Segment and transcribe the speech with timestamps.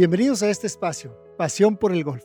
[0.00, 2.24] Bienvenidos a este espacio, Pasión por el Golf,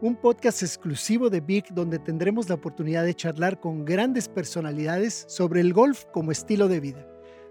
[0.00, 5.60] un podcast exclusivo de Vic donde tendremos la oportunidad de charlar con grandes personalidades sobre
[5.60, 7.04] el golf como estilo de vida.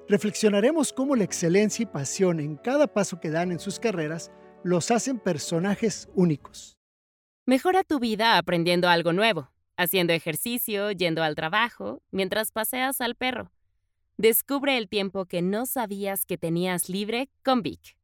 [0.07, 4.31] Reflexionaremos cómo la excelencia y pasión en cada paso que dan en sus carreras
[4.63, 6.77] los hacen personajes únicos.
[7.45, 13.51] Mejora tu vida aprendiendo algo nuevo, haciendo ejercicio, yendo al trabajo, mientras paseas al perro.
[14.15, 17.97] Descubre el tiempo que no sabías que tenías libre con Vic.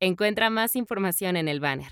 [0.00, 1.90] Encuentra más información en el banner.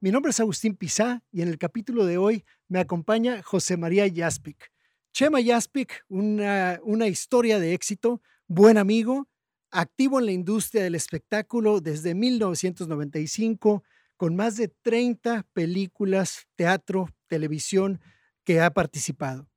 [0.00, 4.06] Mi nombre es Agustín Pizá y en el capítulo de hoy me acompaña José María
[4.14, 4.70] Jaspic.
[5.12, 9.28] Chema Jaspic, una, una historia de éxito, buen amigo,
[9.70, 13.82] activo en la industria del espectáculo desde 1995,
[14.18, 18.02] con más de 30 películas, teatro, televisión
[18.44, 19.48] que ha participado.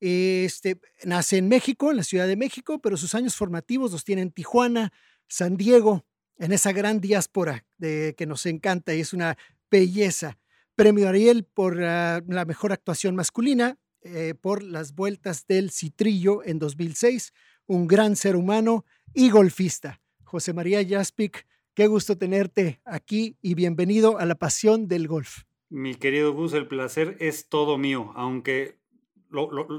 [0.00, 4.22] Este, nace en México, en la Ciudad de México, pero sus años formativos los tiene
[4.22, 4.92] en Tijuana,
[5.28, 6.04] San Diego,
[6.38, 9.36] en esa gran diáspora de, que nos encanta y es una
[9.70, 10.38] belleza.
[10.74, 16.58] Premio Ariel por ah, la mejor actuación masculina, eh, por las vueltas del Citrillo en
[16.58, 17.32] 2006,
[17.66, 20.00] un gran ser humano y golfista.
[20.24, 25.42] José María Jaspic, qué gusto tenerte aquí y bienvenido a la pasión del golf.
[25.68, 28.78] Mi querido Gus, el placer es todo mío, aunque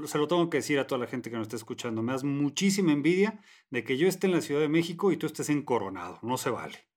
[0.06, 2.02] se lo tengo que decir a toda la gente que nos está escuchando.
[2.02, 5.26] Me das muchísima envidia de que yo esté en la Ciudad de México y tú
[5.26, 6.18] estés en Coronado.
[6.22, 6.88] No se vale.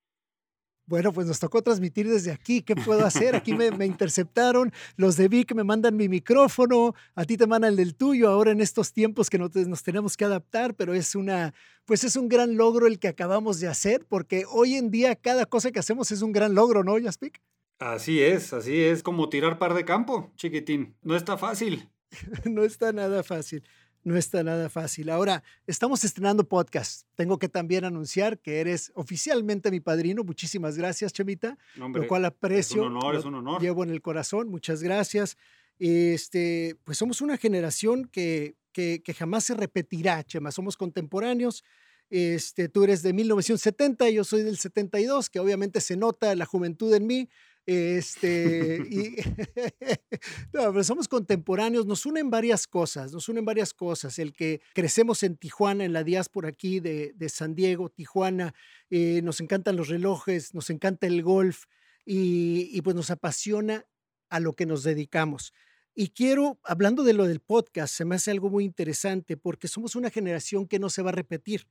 [0.86, 2.62] Bueno, pues nos tocó transmitir desde aquí.
[2.62, 3.36] ¿Qué puedo hacer?
[3.36, 4.74] Aquí me, interceptaron.
[4.98, 6.96] Los de Vic me mandan mi micrófono.
[7.16, 8.30] A ti te mandan el del tuyo.
[8.30, 11.54] Ahora en estos tiempos que nos, nos tenemos que adaptar, pero es una,
[11.86, 15.46] pues es un gran logro el que acabamos de hacer, porque hoy en día cada
[15.46, 17.42] cosa que hacemos es un gran logro, ¿no, Jaspic?
[17.80, 20.96] Así es, así es como tirar par de campo, chiquitín.
[21.02, 21.90] No está fácil.
[22.46, 23.64] no está nada fácil.
[24.04, 25.12] No está nada fácil.
[25.12, 27.06] Ahora, estamos estrenando podcast.
[27.16, 30.24] Tengo que también anunciar que eres oficialmente mi padrino.
[30.24, 31.58] Muchísimas gracias, Chemita.
[31.76, 32.82] lo cual aprecio.
[32.82, 33.62] Es un honor, es un honor.
[33.62, 34.50] Llevo en el corazón.
[34.50, 35.38] Muchas gracias.
[35.78, 40.52] Este, pues somos una generación que, que, que jamás se repetirá, Chema.
[40.52, 41.64] Somos contemporáneos.
[42.12, 46.94] Este, tú eres de 1970, yo soy del 72, que obviamente se nota la juventud
[46.94, 47.30] en mí,
[47.66, 49.16] este, y,
[50.54, 54.20] no, pero somos contemporáneos, nos unen varias cosas, nos unen varias cosas.
[54.20, 58.54] El que crecemos en Tijuana, en la diáspora aquí de, de San Diego, Tijuana,
[58.90, 61.66] eh, nos encantan los relojes, nos encanta el golf
[62.06, 63.86] y, y pues nos apasiona
[64.30, 65.54] a lo que nos dedicamos.
[65.94, 69.96] Y quiero, hablando de lo del podcast, se me hace algo muy interesante porque somos
[69.96, 71.68] una generación que no se va a repetir.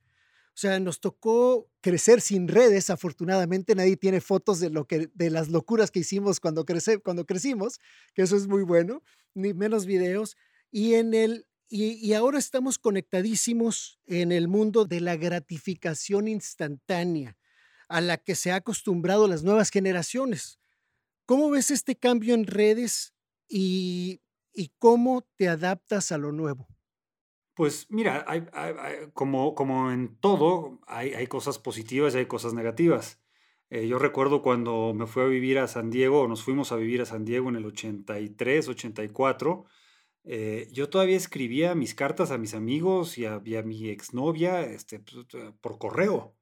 [0.55, 5.31] O sea, nos tocó crecer sin redes, afortunadamente nadie tiene fotos de, lo que, de
[5.31, 7.79] las locuras que hicimos cuando, crece, cuando crecimos,
[8.15, 9.03] que eso es muy bueno,
[9.35, 10.37] ni menos videos.
[10.71, 17.39] Y, en el, y, y ahora estamos conectadísimos en el mundo de la gratificación instantánea
[17.89, 20.61] a la que se ha acostumbrado las nuevas generaciones.
[21.27, 23.15] ¿Cómo ves este cambio en redes
[23.49, 24.21] y,
[24.53, 26.69] y cómo te adaptas a lo nuevo?
[27.61, 28.25] Pues mira,
[29.13, 33.21] como, en todo, hay, cosas positivas y hay cosas negativas.
[33.69, 36.77] Eh, yo recuerdo cuando me fui a vivir a San Diego, o nos fuimos a
[36.77, 39.67] vivir a San Diego en el 83, 84,
[40.25, 45.27] eh, yo todavía escribía mis cartas a mis amigos y a, mi exnovia este, pues,
[45.61, 46.35] por correo,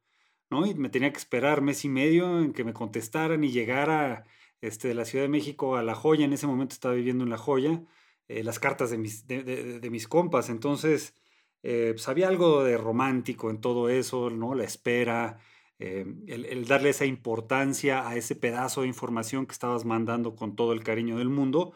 [0.50, 0.66] ¿no?
[0.66, 4.24] Y me tenía que esperar mes y medio en que me contestaran y llegara
[4.60, 7.30] este, de la Ciudad de México a La Joya, en ese momento estaba viviendo en
[7.30, 7.82] La Joya,
[8.28, 10.50] eh, las cartas de mis, de, mis compas.
[10.50, 11.14] Entonces,
[11.62, 14.54] eh, pues había algo de romántico en todo eso, ¿no?
[14.54, 15.38] La espera,
[15.78, 20.72] eh, el, darle esa importancia a ese pedazo de información que estabas mandando con todo
[20.72, 21.72] el cariño del mundo,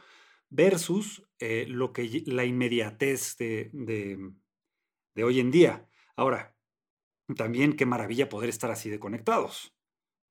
[0.51, 5.89] versus lo que, la inmediatez de, de hoy en día.
[6.15, 6.55] Ahora,
[7.37, 9.75] también qué maravilla poder estar así de conectados,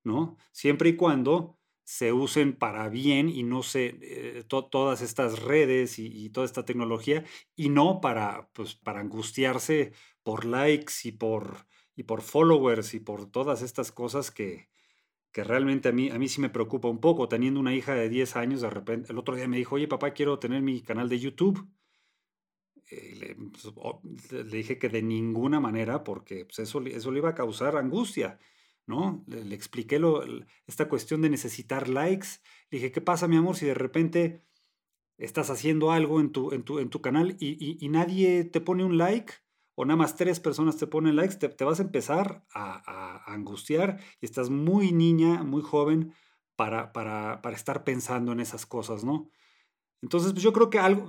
[0.04, 0.36] ¿no?
[0.52, 6.30] Siempre y cuando se usen para bien y no se eh, todas estas redes y,
[6.30, 7.24] toda esta tecnología
[7.56, 9.92] y no para pues para angustiarse
[10.22, 11.66] por likes y por
[11.96, 14.68] y por followers y por todas estas cosas que,
[15.32, 17.28] que realmente a mí a mí sí me preocupa un poco.
[17.28, 20.12] Teniendo una hija de 10 años de repente el otro día me dijo oye papá
[20.12, 21.68] quiero tener mi canal de YouTube
[22.90, 27.34] eh, pues, le, dije que de ninguna manera porque pues, eso, eso le iba a
[27.34, 28.38] causar angustia
[28.86, 29.24] ¿no?
[29.26, 30.22] Le, expliqué lo,
[30.66, 32.28] esta cuestión de necesitar likes.
[32.70, 34.42] Le dije, ¿qué pasa, mi amor, si de repente
[35.18, 38.98] estás haciendo algo en tu, en tu, en tu canal y, nadie te pone un
[38.98, 39.34] like?
[39.74, 44.26] o nada más tres personas te ponen likes, te, vas a empezar a, angustiar y
[44.26, 46.12] estás muy niña, muy joven
[46.56, 49.30] para, para, para estar pensando en esas cosas, ¿no?
[50.02, 51.08] Entonces, pues yo creo que algo,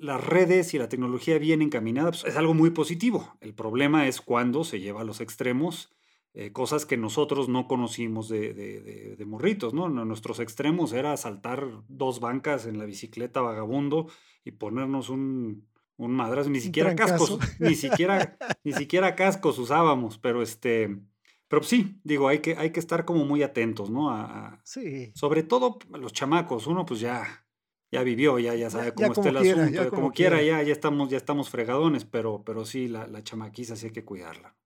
[0.00, 3.36] las redes y la tecnología bien encaminadas pues, es algo muy positivo.
[3.40, 5.94] El problema es cuando se lleva a los extremos
[6.32, 9.88] eh, cosas que nosotros no conocimos de, de, morritos, ¿no?
[9.88, 14.06] Nuestros extremos era saltar dos bancas en la bicicleta vagabundo
[14.44, 15.66] y ponernos un,
[15.96, 21.00] un madrazo, ni siquiera cascos, ni siquiera, ni siquiera cascos usábamos, pero este,
[21.48, 24.10] pero sí, digo, hay que, hay que estar como muy atentos, ¿no?
[24.10, 25.10] A, sí.
[25.16, 27.44] Sobre todo los chamacos, uno pues ya,
[27.90, 31.16] ya vivió, ya, ya sabe cómo está el asunto, como, quiera, ya, ya estamos, ya
[31.16, 34.56] estamos fregadones, pero, pero sí, la, la chamaquiza sí hay que cuidarla.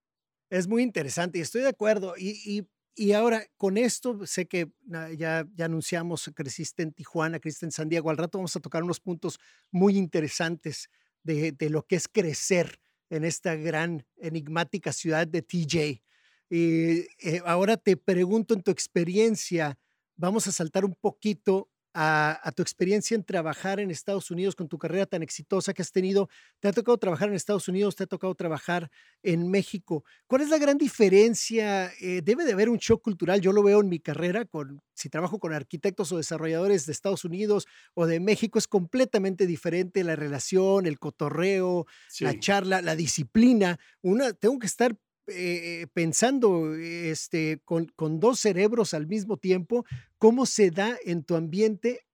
[0.50, 2.14] Es muy interesante y estoy de acuerdo.
[2.17, 4.70] Y, y, ahora, con esto, sé que
[5.17, 8.11] ya, ya anunciamos, creciste en Tijuana, creciste en San Diego.
[8.11, 9.38] Al rato vamos a tocar unos puntos
[9.70, 10.88] muy interesantes
[11.23, 12.79] de, de lo que es crecer
[13.11, 16.02] en esta gran, enigmática ciudad de TJ.
[16.50, 19.79] Y eh, ahora te pregunto en tu experiencia,
[20.17, 24.79] vamos a saltar un poquito a, tu experiencia en trabajar en Estados Unidos con tu
[24.79, 26.29] carrera tan exitosa que has tenido.
[26.58, 28.91] Te ha tocado trabajar en Estados Unidos, te ha tocado trabajar
[29.23, 30.05] en México.
[30.26, 31.93] ¿Cuál es la gran diferencia?
[32.00, 33.41] Eh, debe de haber un shock cultural.
[33.41, 37.25] Yo lo veo en mi carrera, con, si trabajo con arquitectos o desarrolladores de Estados
[37.25, 41.87] Unidos o de México, es completamente diferente la relación, el cotorreo,
[42.20, 43.79] la charla, la disciplina.
[44.02, 49.85] Una, tengo que estar eh, pensando este, con, con, dos cerebros al mismo tiempo,
[50.19, 52.06] ¿cómo se da en tu ambiente?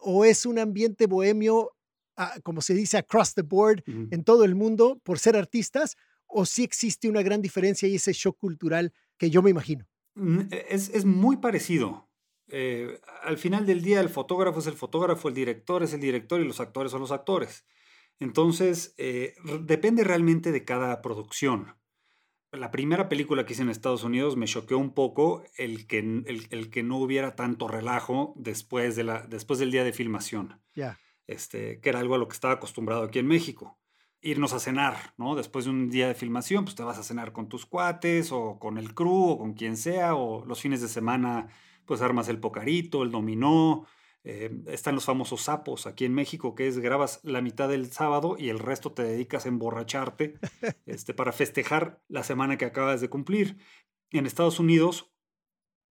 [0.00, 1.72] ¿O es un ambiente bohemio,
[2.16, 5.96] ah, como se dice, across the board en todo el mundo por ser artistas?
[6.26, 9.86] ¿O sí existe una gran diferencia y ese shock cultural que yo me imagino?
[10.14, 12.08] Mm, e, es, es muy parecido.
[12.48, 16.40] Eh, al final del día, el fotógrafo es el fotógrafo, el director es el director
[16.40, 17.64] y los actores son los actores.
[18.18, 21.76] Entonces, eh, depende realmente de cada producción
[22.56, 26.70] la primera película que hice en Estados Unidos me choqueó un poco el que, el,
[26.70, 30.60] que no hubiera tanto relajo después, de la, después del día de filmación.
[30.74, 30.98] Ya.
[31.26, 33.78] Este, que era algo a lo que estaba acostumbrado aquí en México.
[34.20, 35.34] Irnos a cenar, ¿no?
[35.34, 38.58] Después de un día de filmación, pues te vas a cenar con tus cuates o
[38.58, 41.48] con el crew o con quien sea, o los fines de semana,
[41.84, 43.86] pues armas el pocarito, el dominó,
[44.28, 48.34] eh, están los famosos sapos aquí en México, que es grabas la mitad del sábado
[48.36, 50.34] y el resto te dedicas a emborracharte
[50.86, 53.56] este, para festejar la semana que acabas de cumplir.
[54.10, 55.12] En Estados Unidos,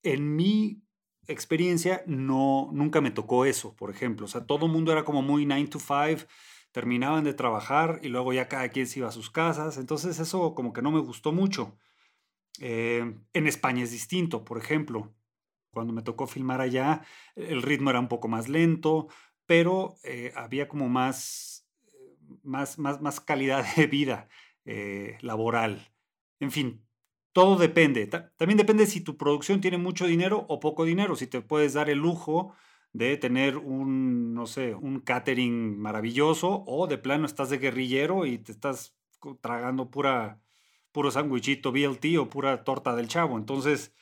[0.03, 0.83] en mi
[1.27, 4.25] experiencia, no, nunca me tocó eso, por ejemplo.
[4.25, 6.27] O sea, todo el mundo era como muy 9 to 5,
[6.73, 9.77] terminaban de trabajar y luego ya cada quien se iba a sus casas.
[9.77, 11.77] Entonces eso como que no me gustó mucho.
[12.59, 15.15] Eh, en España es distinto, por ejemplo
[15.75, 17.03] cuando me tocó filmar allá,
[17.35, 19.07] el ritmo era un poco más lento,
[19.45, 21.67] pero eh, había como más,
[22.41, 24.29] más, más, más calidad de vida
[24.65, 25.91] eh, laboral.
[26.39, 26.83] En fin,
[27.33, 28.07] todo depende.
[28.07, 31.89] También depende si tu producción tiene mucho dinero o poco dinero, si te puedes dar
[31.89, 32.55] el lujo
[32.93, 38.37] de tener un, no sé, un catering maravilloso o de plano estás de guerrillero y
[38.37, 38.95] te estás
[39.41, 40.39] tragando pura,
[40.93, 43.37] puro sandwichito BLT o pura torta del chavo.
[43.37, 43.93] Entonces,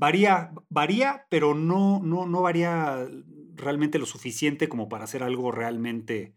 [0.00, 3.06] Varía, varía, pero no, no, no varía
[3.54, 6.34] realmente lo suficiente como para hacer algo realmente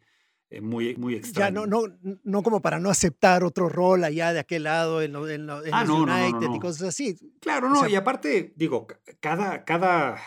[0.50, 1.62] eh, muy, muy extraño.
[1.62, 5.15] Ya, no, no, no como para no aceptar otro rol allá de aquel lado en,
[5.15, 7.18] en, ah, los United y cosas así.
[7.39, 8.86] Claro, no, y aparte, digo,
[9.21, 10.19] cada, cada,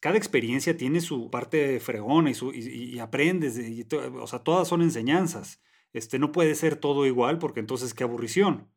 [0.00, 3.60] cada experiencia tiene su parte fregona y, su, y, aprendes,
[4.18, 5.60] o sea, todas son enseñanzas.
[5.92, 8.70] Este, no puede ser todo igual porque entonces qué aburrición.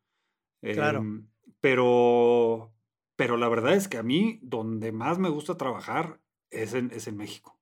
[0.62, 1.00] Claro.
[1.00, 1.30] Em,
[1.62, 2.74] pero,
[3.22, 7.06] pero la verdad es que a mí donde más me gusta trabajar es en, es
[7.06, 7.56] en México.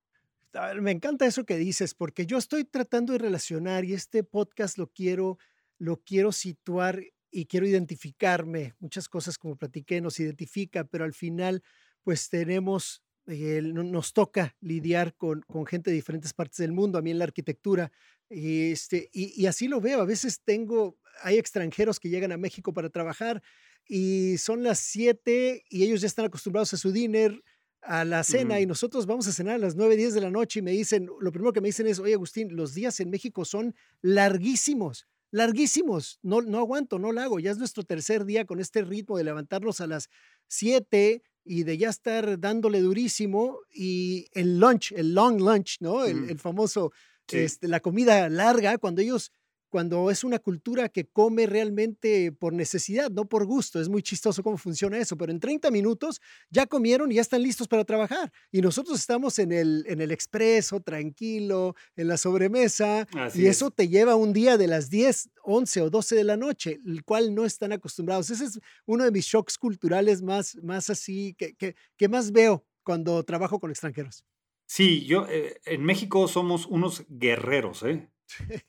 [0.80, 4.88] Me encanta eso que dices, porque yo estoy tratando de relacionar y este podcast lo
[4.88, 5.38] quiero,
[5.78, 8.74] lo quiero situar y quiero identificarme.
[8.80, 11.62] Muchas cosas, como platiqué, nos identifica, pero al final,
[12.04, 17.02] pues tenemos, eh, nos toca lidiar con, con gente de diferentes partes del mundo, a
[17.02, 17.92] mí en la arquitectura,
[18.30, 20.00] y, este, y, así lo veo.
[20.00, 23.44] A veces tengo, hay extranjeros que llegan a México para trabajar
[23.92, 27.44] y son las 7 y ellos ya están acostumbrados a su dinner,
[27.82, 30.60] a la cena, y nosotros vamos a cenar a las 9, 10 de la noche
[30.60, 33.46] y me dicen, lo primero que me dicen es, oye Agustín, los días en México
[33.46, 38.60] son larguísimos, larguísimos, no, no aguanto, no lo hago, ya es nuestro tercer día con
[38.60, 40.10] este ritmo de levantarnos a las
[40.50, 46.06] 7 y de ya estar dándole durísimo y el lunch, el long lunch, ¿no?
[46.06, 46.92] El, famoso,
[47.32, 49.32] este, la comida larga, cuando ellos
[49.70, 53.80] cuando es una cultura que come realmente por necesidad, no por gusto.
[53.80, 57.44] Es muy chistoso cómo funciona eso, pero en 30 minutos ya comieron y ya están
[57.44, 58.32] listos para trabajar.
[58.52, 63.88] Y nosotros estamos en el, en el expreso, tranquilo, en la sobremesa, y eso te
[63.88, 67.46] lleva un día de las 10, 11 o 12 de la noche, el cual no
[67.46, 68.30] están acostumbrados.
[68.30, 72.66] Ese es uno de mis shocks culturales más, más así, que, que, que más veo
[72.84, 74.26] cuando trabajo con extranjeros.
[74.66, 78.08] Sí, yo eh, en México somos unos guerreros, ¿eh?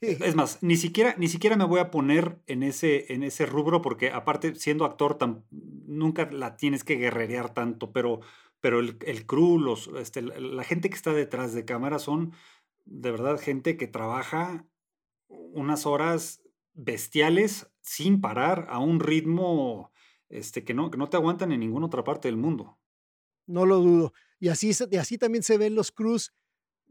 [0.01, 3.81] Es más, ni siquiera, ni siquiera me voy a poner en ese, en ese rubro
[3.81, 5.17] porque aparte siendo actor
[5.51, 8.21] nunca la tienes que guerrerear tanto, pero,
[8.59, 12.33] pero el, el crew, los, este, la gente que está detrás de cámara son
[12.85, 14.65] de verdad gente que trabaja
[15.27, 16.41] unas horas
[16.73, 19.91] bestiales sin parar a un ritmo
[20.29, 22.77] este, que, no, que no te aguantan en ninguna otra parte del mundo.
[23.47, 24.13] No lo dudo.
[24.39, 26.33] Y así, y así también se ven los crews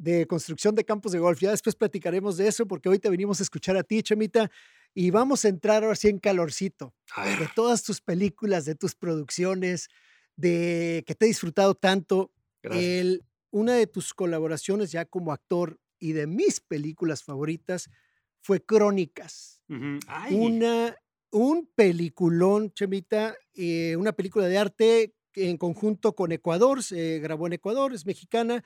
[0.00, 1.40] de construcción de campos de golf.
[1.40, 4.50] Ya después platicaremos de eso porque hoy te venimos a escuchar a ti, Chemita,
[4.94, 6.94] y vamos a entrar ahora sí en calorcito
[7.38, 9.88] de todas tus películas, de tus producciones,
[10.36, 12.32] de que te he disfrutado tanto.
[12.62, 17.90] El, una de tus colaboraciones ya como actor y de mis películas favoritas
[18.40, 19.60] fue Crónicas.
[20.30, 20.96] Una,
[21.30, 27.52] un peliculón, Chemita, eh, una película de arte en conjunto con Ecuador, se grabó en
[27.52, 28.64] Ecuador, es mexicana.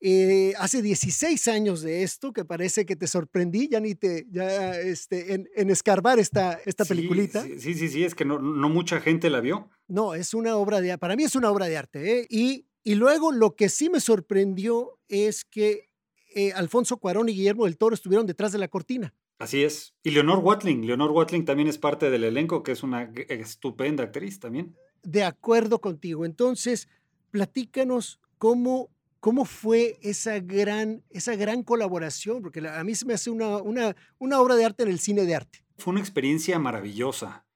[0.00, 4.78] Eh, hace 16 años de esto, que parece que te sorprendí, ya ni te, ya
[4.78, 7.42] este, en, escarbar esta, esta peliculita.
[7.42, 9.68] Sí, sí, sí, es que no, no, mucha gente la vio.
[9.88, 12.20] No, es una obra de, para mí es una obra de arte.
[12.20, 12.26] ¿eh?
[12.30, 15.88] Y, y luego lo que sí me sorprendió es que
[16.34, 19.14] eh, Alfonso Cuarón y Guillermo del Toro estuvieron detrás de la cortina.
[19.38, 19.94] Así es.
[20.02, 20.86] Y Leonor Watling.
[20.86, 24.76] Leonor Watling también es parte del elenco, que es una estupenda actriz también.
[25.02, 26.24] De acuerdo contigo.
[26.24, 26.88] Entonces,
[27.30, 28.90] platícanos cómo,
[29.28, 33.94] cómo fue esa gran, esa gran colaboración, porque a mí se me hace una, una,
[34.16, 35.66] una obra de arte en el cine de arte.
[35.76, 37.46] Fue una experiencia maravillosa.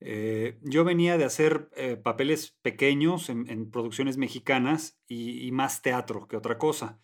[0.00, 6.36] Eh, yo venía de hacer eh, papeles pequeños en, producciones mexicanas y, más teatro que
[6.36, 6.98] otra cosa.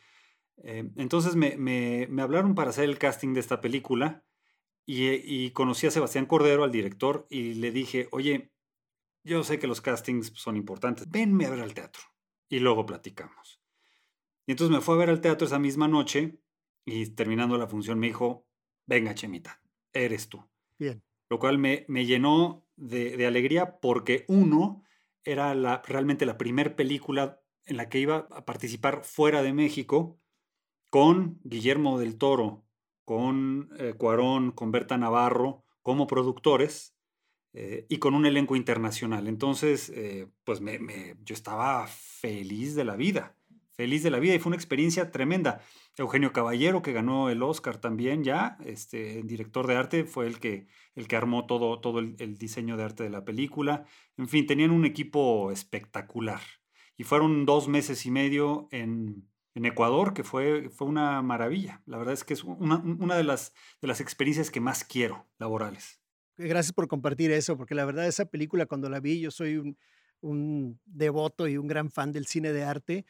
[0.65, 4.25] Eh, entonces me, hablaron para hacer el casting de esta película
[4.85, 8.51] y, conocí a Sebastián Cordero, al director, y le dije, oye,
[9.23, 12.03] yo sé que los castings son importantes, venme a ver al teatro
[12.49, 13.61] y luego platicamos.
[14.47, 16.39] Y entonces me fue a ver al teatro esa misma noche
[16.85, 18.47] y terminando la función me dijo,
[18.87, 19.61] venga Chemita,
[19.93, 20.45] eres tú.
[20.79, 21.03] Bien.
[21.29, 24.85] Lo cual me, me llenó de, alegría porque uno,
[25.25, 30.21] era la, realmente la primera película en la que iba a participar fuera de México
[30.91, 32.65] con Guillermo del Toro,
[33.05, 36.97] con eh, Cuarón, con Berta Navarro como productores
[37.53, 39.27] eh, y con un elenco internacional.
[39.27, 43.36] Entonces, eh, pues me, yo estaba feliz de la vida,
[43.77, 45.61] feliz de la vida y fue una experiencia tremenda.
[45.97, 50.67] Eugenio Caballero, que ganó el Oscar también ya, este, director de arte, fue el que,
[50.95, 53.85] el que armó todo, todo el, diseño de arte de la película.
[54.17, 56.41] En fin, tenían un equipo espectacular.
[56.97, 61.83] Y fueron dos meses y medio en, en Ecuador, que fue, fue una maravilla.
[61.85, 63.53] La verdad es que es una, una de, las,
[63.83, 66.01] de las experiencias que más quiero laborales.
[66.39, 69.79] Gracias por compartir eso, porque la verdad esa película cuando la vi, yo soy un,
[70.21, 73.07] un devoto y un gran fan del cine de arte.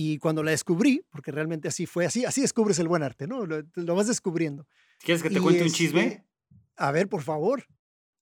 [0.00, 3.44] Y cuando la descubrí, porque realmente así fue, así, así descubres el buen arte, ¿no?
[3.44, 4.68] Lo, vas descubriendo.
[5.00, 6.06] ¿Quieres que te cuente un chisme?
[6.06, 6.24] Este,
[6.76, 7.66] a ver, por favor.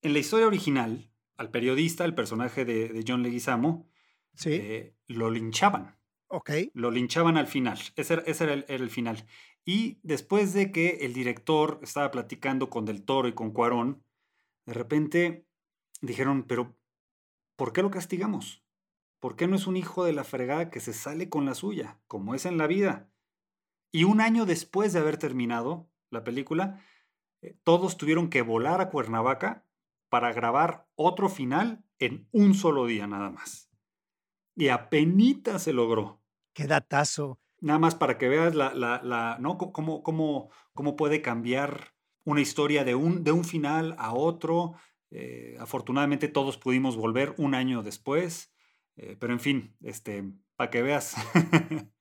[0.00, 3.90] En la historia original, al periodista, el personaje de, de John Leguizamo,
[4.32, 4.52] ¿Sí?
[4.54, 5.98] Eh, lo linchaban.
[6.28, 6.50] Ok.
[6.72, 7.78] Lo linchaban al final.
[7.94, 9.26] Ese, era, el, final.
[9.66, 14.02] Y después de que el director estaba platicando con Del Toro y con Cuarón,
[14.64, 15.46] de repente
[16.00, 16.74] dijeron, pero
[17.54, 18.65] ¿por qué lo castigamos?
[19.20, 21.98] ¿Por qué no es un hijo de la fregada que se sale con la suya,
[22.06, 23.10] como es en la vida?
[23.92, 26.82] Y un año después de haber terminado la película,
[27.40, 29.64] eh, todos tuvieron que volar a Cuernavaca
[30.08, 33.66] para grabar otro final en un solo día nada más
[34.56, 36.20] y apenas se logró.
[36.54, 37.38] Qué datazo.
[37.60, 39.58] Nada más para que veas la, la, la ¿no?
[39.58, 41.94] Cómo, cómo, cómo, puede cambiar
[42.24, 44.74] una historia de un, de un final a otro.
[45.10, 48.52] Eh, afortunadamente todos pudimos volver un año después.
[48.96, 50.24] Eh, pero en fin, este,
[50.56, 51.14] para que veas.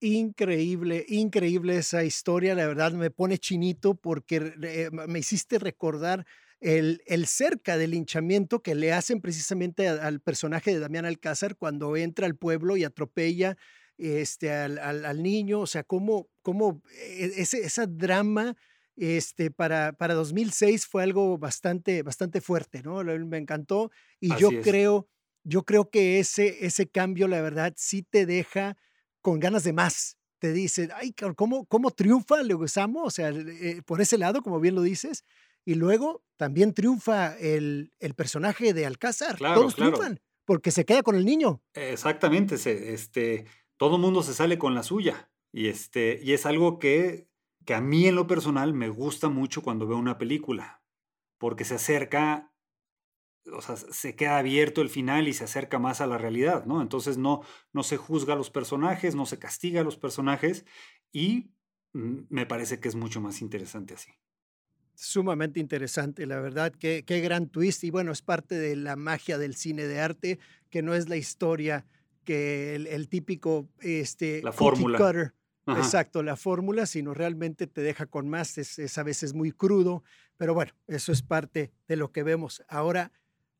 [0.00, 2.54] increíble, increíble esa historia.
[2.54, 6.26] La verdad me pone chinito porque eh, me hiciste recordar
[6.60, 12.26] el, cerca del linchamiento que le hacen precisamente al personaje de Damián Alcázar cuando entra
[12.26, 13.56] al pueblo y atropella
[13.98, 18.56] este, al, niño, o sea, cómo, cómo e, ese, esa drama
[18.96, 23.02] este, para, para 2006 fue algo bastante, bastante fuerte, ¿no?
[23.04, 25.08] Me encantó y yo creo,
[25.44, 28.76] yo creo que ese, ese cambio, la verdad, sí te deja
[29.20, 30.18] con ganas de más.
[30.38, 33.04] Te dice, ay, ¿cómo, cómo triunfa Leguizamo?
[33.04, 35.24] O sea, eh, por ese lado, como bien lo dices,
[35.64, 39.38] y luego también triunfa el, el personaje de Alcázar.
[39.38, 41.62] Todos triunfan porque se queda con el niño.
[41.74, 43.46] Exactamente, se, este,
[43.76, 45.30] todo mundo se sale con la suya.
[45.52, 47.28] Y, este, y es algo que,
[47.64, 50.82] que a mí en lo personal me gusta mucho cuando veo una película,
[51.38, 52.52] porque se acerca,
[53.52, 56.80] o sea, se queda abierto el final y se acerca más a la realidad, ¿no?
[56.80, 60.64] Entonces no, no se juzga a los personajes, no se castiga a los personajes
[61.12, 61.50] y
[61.92, 64.12] mm, me parece que es mucho más interesante así.
[64.94, 67.82] Sumamente interesante, la verdad, qué, qué gran twist.
[67.84, 70.38] Y bueno, es parte de la magia del cine de arte,
[70.70, 71.84] que no es la historia
[72.24, 74.98] que el, típico este, la fórmula.
[74.98, 75.34] Cutter,
[75.66, 80.04] exacto, la fórmula, sino realmente te deja con más, es, es, a veces muy crudo,
[80.36, 82.62] pero bueno, eso es parte de lo que vemos.
[82.68, 83.12] Ahora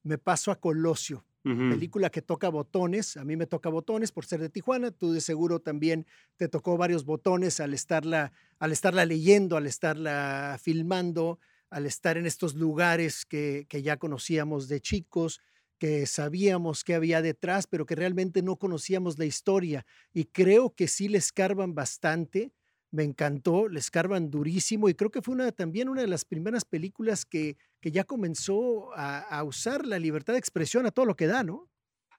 [0.04, 1.26] me paso a Colosio,
[1.66, 5.20] película que toca botones, a mí me toca botones por ser de Tijuana, tú de
[5.20, 6.06] seguro también
[6.36, 12.26] te tocó varios botones al estarla, al estarla leyendo, al estarla filmando, al estar en
[12.26, 15.40] estos lugares que, que ya conocíamos de chicos
[15.78, 19.84] que sabíamos que había detrás, pero que realmente no conocíamos la historia.
[20.12, 22.52] Y creo que sí le escarban bastante.
[22.94, 26.64] Me encantó, le escarban durísimo y creo que fue una, también una de las primeras
[26.64, 31.26] películas que, que ya comenzó a, usar la libertad de expresión a todo lo que
[31.26, 31.68] da, ¿no?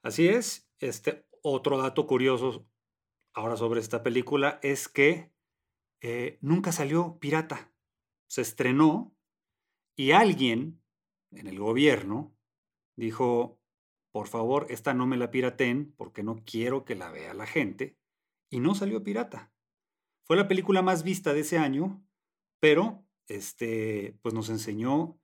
[0.01, 0.67] Así es.
[0.79, 2.67] Este otro dato curioso
[3.34, 5.32] ahora sobre esta película es que
[6.01, 7.74] eh, nunca salió pirata.
[8.27, 9.15] Se estrenó
[9.96, 10.84] y alguien
[11.32, 12.36] en el gobierno
[12.98, 13.62] dijo,
[14.12, 17.98] por favor, esta no me la piraten porque no quiero que la vea la gente.
[18.50, 19.54] Y no salió pirata.
[20.25, 22.03] Fue la película más vista de ese año,
[22.60, 25.20] pero este, pues nos enseñó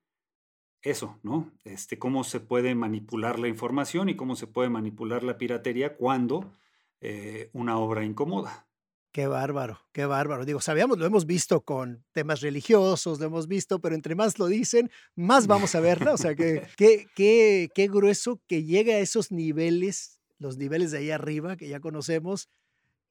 [0.84, 1.51] eso, ¿no?
[1.63, 6.53] Este, cómo se puede manipular la información y cómo se puede manipular la piratería cuando
[7.01, 8.67] eh, una obra incomoda.
[9.12, 10.46] Qué bárbaro, qué bárbaro.
[10.46, 14.46] Digo, sabíamos, lo hemos visto con temas religiosos, lo hemos visto, pero entre más lo
[14.46, 16.13] dicen, más vamos a verla.
[16.13, 21.00] O sea, que, qué, qué, qué grueso que llega a esos niveles, los niveles de
[21.00, 22.50] ahí arriba que ya conocemos,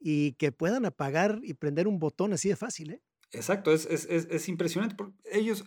[0.00, 3.02] y que puedan apagar y prender un botón así de fácil, ¿eh?
[3.32, 4.96] Exacto, es, es, es, impresionante.
[5.30, 5.64] Ellos,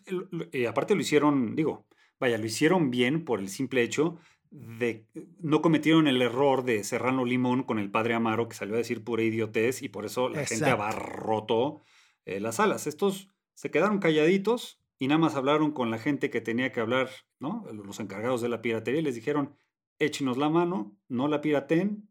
[0.51, 1.85] y aparte lo hicieron, digo,
[2.19, 4.17] vaya, lo hicieron bien por el simple hecho
[4.51, 5.07] de,
[5.39, 9.03] no cometieron el error de Serrano Limón con el padre Amaro, que salió a decir
[9.03, 11.81] pura idiotez, y por eso la gente abarrotó
[12.25, 12.85] eh, las salas.
[12.85, 17.09] Estos se quedaron calladitos y nada más hablaron con la gente que tenía que hablar,
[17.39, 17.65] ¿no?
[17.71, 19.55] Los encargados de la piratería, y les dijeron,
[19.99, 22.09] échenos la mano, no la piraten,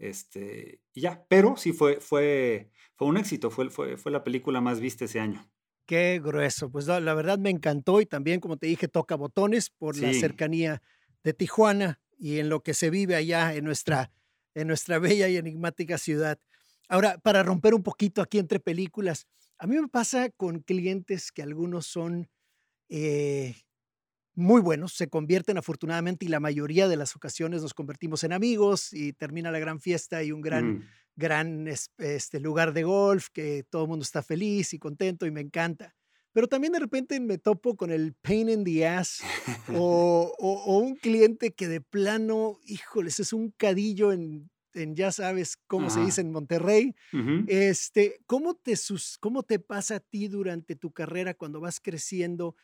[0.00, 1.24] este, y ya.
[1.28, 5.20] Pero sí fue, fue, fue un éxito, fue, fue, fue la película más vista ese
[5.20, 5.48] año.
[5.86, 6.70] Qué grueso.
[6.70, 10.82] Pues la, verdad me encantó y también, como te dije, toca botones por la cercanía
[11.22, 14.12] de Tijuana y en lo que se vive allá en nuestra,
[14.54, 16.38] en nuestra bella y enigmática ciudad.
[16.88, 19.26] Ahora, para romper un poquito aquí entre películas,
[19.58, 22.28] a mí me pasa con clientes que algunos son
[22.88, 23.56] eh,
[24.40, 28.92] muy buenos, se convierten afortunadamente y la mayoría de las ocasiones nos convertimos en amigos
[28.92, 30.88] y termina la gran fiesta y un gran, mm.
[31.16, 35.40] gran este, lugar de golf que todo el mundo está feliz y contento y me
[35.40, 35.94] encanta
[36.32, 39.20] pero también de repente me topo con el pain in the ass
[39.74, 45.58] o, o, un cliente que de plano, híjoles, es un cadillo en, en ya sabes
[45.66, 46.94] cómo se dice en Monterrey.
[47.46, 52.56] este, ¿cómo, te sus, ¿Cómo te pasa a ti durante tu carrera cuando vas creciendo?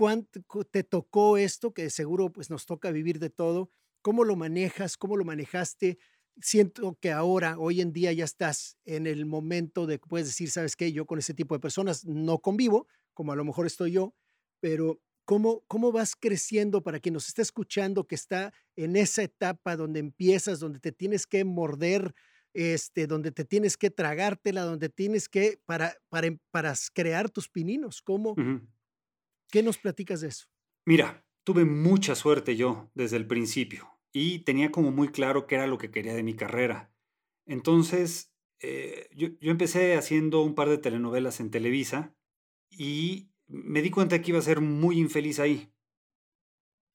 [0.00, 1.74] ¿Cuánto te tocó esto?
[1.74, 3.70] Que seguro pues nos toca vivir de todo.
[4.00, 4.96] ¿Cómo lo manejas?
[4.96, 5.98] ¿Cómo lo manejaste?
[6.40, 10.50] siento que ahora, hoy en día, ya estás en el momento de que puedes decir,
[10.50, 10.90] ¿sabes qué?
[10.90, 14.14] Yo con ese tipo de personas no convivo, como a lo mejor estoy yo,
[14.58, 19.76] pero ¿cómo, cómo vas creciendo para quien nos está escuchando, que está en esa etapa
[19.76, 22.14] donde empiezas, donde te tienes que morder,
[22.54, 28.00] este, donde te tienes que tragártela, donde tienes que, para, para, para crear tus pininos?
[28.00, 28.34] ¿Cómo?
[29.50, 30.46] ¿Qué nos platicas de eso?
[30.86, 35.66] Mira, tuve mucha suerte yo desde el principio y tenía como muy claro qué era
[35.66, 36.92] lo que quería de mi carrera.
[37.46, 42.14] Entonces, eh, yo, empecé haciendo un par de telenovelas en Televisa
[42.70, 45.72] y me di cuenta que iba a ser muy infeliz ahí,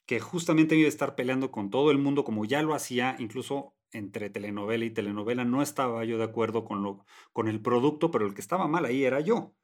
[0.06, 3.76] que justamente iba a estar peleando con todo el mundo como ya lo hacía, incluso
[3.92, 8.26] entre telenovela y telenovela no estaba yo de acuerdo con, lo, con el producto, pero
[8.28, 9.56] el que estaba mal ahí era yo.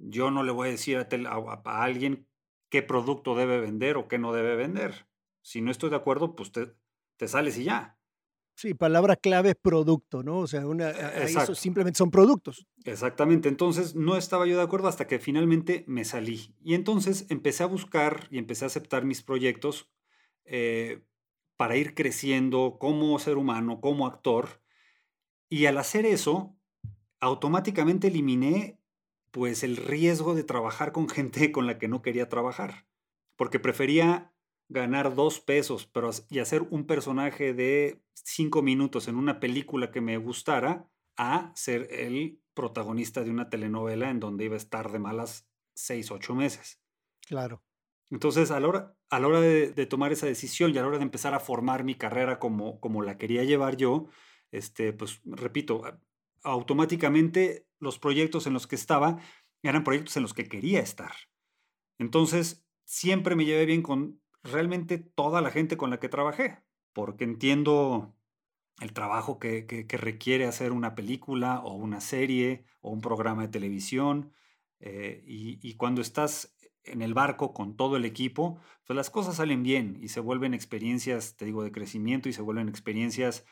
[0.00, 2.26] Yo no le voy a decir a, a alguien
[2.70, 5.06] qué producto debe vender o qué no debe vender.
[5.42, 6.74] Si no estoy de acuerdo, pues te,
[7.16, 7.98] te sales y ya.
[8.60, 10.40] Sí, palabra clave, producto, ¿no?
[10.40, 12.66] O sea, una, eso simplemente son productos.
[12.84, 16.54] Exactamente, entonces no estaba yo de acuerdo hasta que finalmente me salí.
[16.62, 19.90] Y entonces empecé a buscar y empecé a aceptar mis proyectos
[20.44, 21.02] eh,
[21.56, 24.62] para ir creciendo como ser humano, como actor.
[25.48, 26.56] Y al hacer eso,
[27.18, 28.79] automáticamente eliminé
[29.30, 32.86] pues el riesgo de trabajar con gente con la que no quería trabajar,
[33.36, 34.32] porque prefería
[34.68, 40.00] ganar dos pesos pero, y hacer un personaje de cinco minutos en una película que
[40.00, 44.98] me gustara a ser el protagonista de una telenovela en donde iba a estar de
[44.98, 46.80] malas seis, ocho meses.
[47.26, 47.62] Claro.
[48.10, 50.98] Entonces, a la hora, a la hora de, tomar esa decisión y a la hora
[50.98, 54.08] de empezar a formar mi carrera como, como la quería llevar yo,
[54.50, 55.82] este, pues repito,
[56.42, 59.18] automáticamente los proyectos en los que estaba
[59.62, 61.12] eran proyectos en los que quería estar.
[61.98, 67.24] Entonces, siempre me llevé bien con realmente toda la gente con la que trabajé, porque
[67.24, 68.14] entiendo
[68.80, 74.32] el trabajo que, requiere hacer una película o una serie o un programa de televisión.
[74.80, 79.62] Eh, y, cuando estás en el barco con todo el equipo, pues las cosas salen
[79.62, 83.44] bien y se vuelven experiencias, te digo, de crecimiento y se vuelven experiencias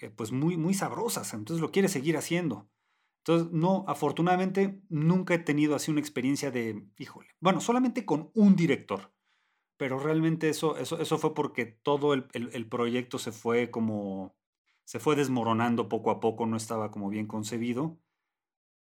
[0.00, 1.32] eh, pues muy, muy sabrosas.
[1.34, 2.68] Entonces lo quieres seguir haciendo.
[3.24, 8.56] Entonces, no, afortunadamente nunca he tenido así una experiencia de, híjole, bueno, solamente con un
[8.56, 9.12] director,
[9.76, 14.34] pero realmente eso, eso, eso fue porque todo el, el, proyecto se fue como,
[14.84, 17.98] se fue desmoronando poco a poco, no estaba como bien concebido.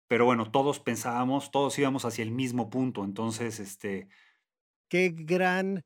[0.08, 3.04] Pero bueno, todos pensábamos, todos íbamos hacia el mismo punto.
[3.04, 4.08] Entonces, este.
[4.88, 5.84] Qué gran,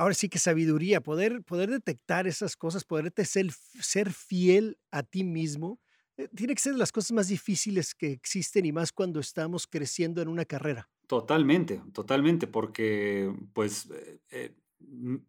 [0.00, 5.24] ahora sí que sabiduría, poder, poder detectar esas cosas, poderte ser, ser fiel a ti
[5.24, 5.78] mismo
[6.16, 9.66] eh, tiene que ser de las cosas más difíciles que existen y más cuando estamos
[9.66, 10.88] creciendo en una carrera.
[11.06, 14.54] Totalmente, totalmente, porque pues eh, eh,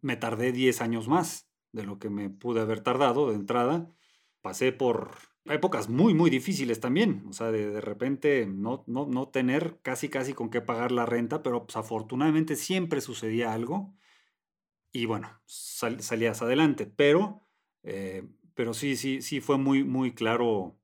[0.00, 3.90] me tardé 10 años más de lo que me pude haber tardado de entrada.
[4.42, 7.24] Pasé por épocas muy, muy difíciles también.
[7.28, 11.42] O sea, de, repente no, no, no, tener casi, casi con qué pagar la renta,
[11.42, 13.94] pero pues, afortunadamente siempre sucedía algo.
[14.92, 16.86] Y bueno, salías adelante.
[16.86, 17.42] Pero,
[18.54, 20.76] pero sí, sí, sí fue muy, muy claro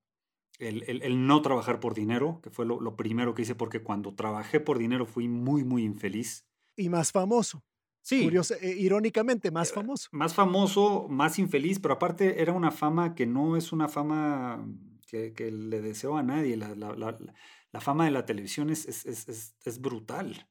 [0.59, 4.79] el, no trabajar por dinero, que fue lo, primero que hice, porque cuando trabajé por
[4.79, 6.47] dinero fui muy, muy infeliz.
[6.77, 7.65] Y más famoso.
[8.03, 8.29] Sí.
[8.61, 10.09] Eh, irónicamente, más famoso.
[10.13, 14.67] Más famoso, más infeliz, pero aparte era una fama que no es una fama
[15.07, 16.57] que, le deseo a nadie.
[16.57, 20.49] La, fama de la televisión es, es, brutal.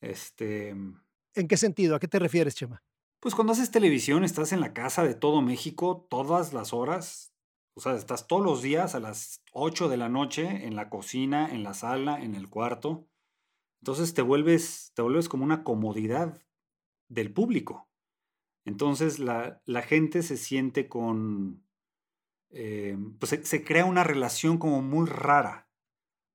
[0.00, 1.94] Este, ¿En qué sentido?
[1.94, 2.82] ¿A qué te refieres, Chema?
[3.20, 7.32] Pues cuando haces televisión, estás en la casa de todo México todas las horas,
[7.74, 11.48] o sea, estás todos los días a las 8 de la noche en la cocina,
[11.52, 13.08] en la sala, en el cuarto.
[13.80, 16.42] Entonces te vuelves, te vuelves como una comodidad
[17.08, 17.88] del público.
[18.64, 21.64] Entonces la, la gente se siente con,
[22.50, 25.68] eh, pues se, crea una relación como muy rara,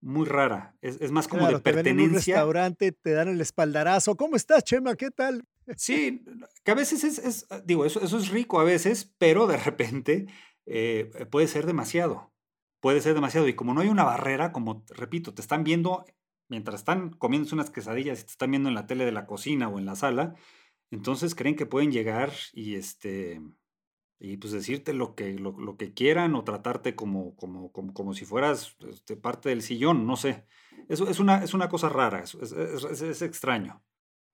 [0.01, 0.75] muy rara.
[0.81, 1.83] Es, más como de pertenencia.
[1.83, 4.15] Te ven en un restaurante, te dan el espaldarazo.
[4.15, 4.95] ¿Cómo estás, Chema?
[4.95, 5.45] ¿Qué tal?
[5.77, 6.23] Sí,
[6.63, 10.27] que a veces es, es digo, eso, es rico a veces, pero de repente
[10.65, 12.31] eh, eh, puede ser demasiado.
[12.79, 13.47] Puede ser demasiado.
[13.47, 16.05] Y como no hay una barrera, como repito, te están viendo
[16.49, 19.69] mientras están comiendo unas quesadillas y te están viendo en la tele de la cocina
[19.69, 20.35] o en la sala,
[20.91, 23.41] entonces creen que pueden llegar y este
[24.19, 28.23] y pues decirte lo que, lo, que quieran o tratarte como, como, como, como si
[28.23, 30.45] fueras este, parte del sillón, no sé.
[30.87, 33.83] Eso es una, es una cosa rara, es extraño.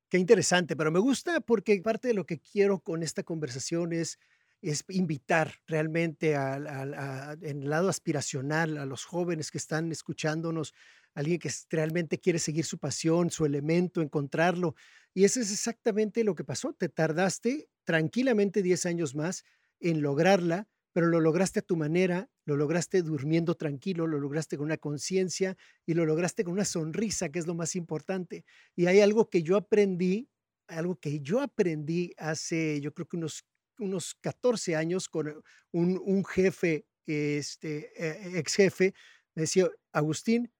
[0.09, 4.17] Qué interesante, pero me gusta porque parte de lo que quiero con esta conversación es
[4.61, 10.73] es invitar realmente en el lado aspiracional a los jóvenes que están escuchándonos,
[11.13, 14.75] alguien que realmente quiere seguir su pasión, su elemento, encontrarlo.
[15.13, 16.73] Y eso es exactamente lo que pasó.
[16.73, 19.45] Te tardaste tranquilamente 10 años más
[19.79, 24.65] en lograrla, pero lo lograste a tu manera, lo lograste durmiendo tranquilo, lo lograste con
[24.65, 28.43] una conciencia y lo lograste con una sonrisa, que es lo más importante.
[28.75, 30.29] Y hay algo que yo aprendí,
[30.67, 33.45] algo que yo aprendí hace, yo creo que unos
[33.77, 38.93] unos 14 años con un, jefe, este, eh, ex jefe,
[39.35, 40.51] me decía, Agustín,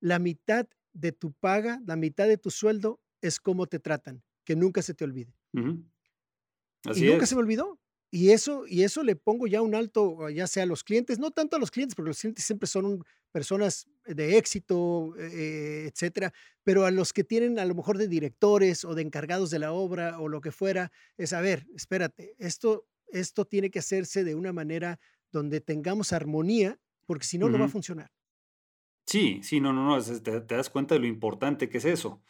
[0.00, 4.56] la mitad de tu paga, la mitad de tu sueldo es cómo te tratan, que
[4.56, 5.32] nunca se te olvide.
[5.54, 7.75] y nunca se me olvidó.
[8.16, 11.32] Y eso, y eso le pongo ya un alto, ya sea a los clientes, no
[11.32, 16.86] tanto a los clientes, porque los clientes siempre son personas de éxito, eh, etcétera, pero
[16.86, 20.18] a los que tienen a lo mejor de directores o de encargados de la obra
[20.18, 24.54] o lo que fuera, es a ver, espérate, esto, esto tiene que hacerse de una
[24.54, 24.98] manera
[25.30, 28.10] donde tengamos armonía, porque si no, no va a funcionar.
[29.04, 32.22] Sí, sí, no, no, no, te, te das cuenta de lo importante que es eso.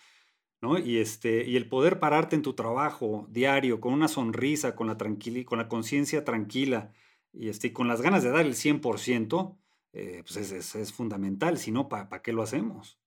[0.67, 0.79] ¿No?
[0.79, 4.97] Y, este, y el poder pararte en tu trabajo diario con una sonrisa, con la,
[4.97, 6.93] con la conciencia tranquila
[7.33, 9.57] y, este, con las ganas de dar el 100%,
[9.93, 12.99] eh, pues es, es, fundamental, si no, ¿para qué lo hacemos?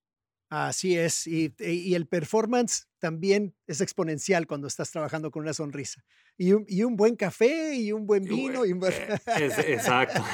[0.48, 6.04] Así es, y, y, el performance también es exponencial cuando estás trabajando con una sonrisa.
[6.36, 8.66] Y un, y un buen café y un buen vino.
[8.66, 8.72] Y
[9.68, 10.24] exacto.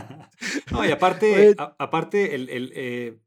[0.72, 3.18] no, y aparte, aparte el, el, eh,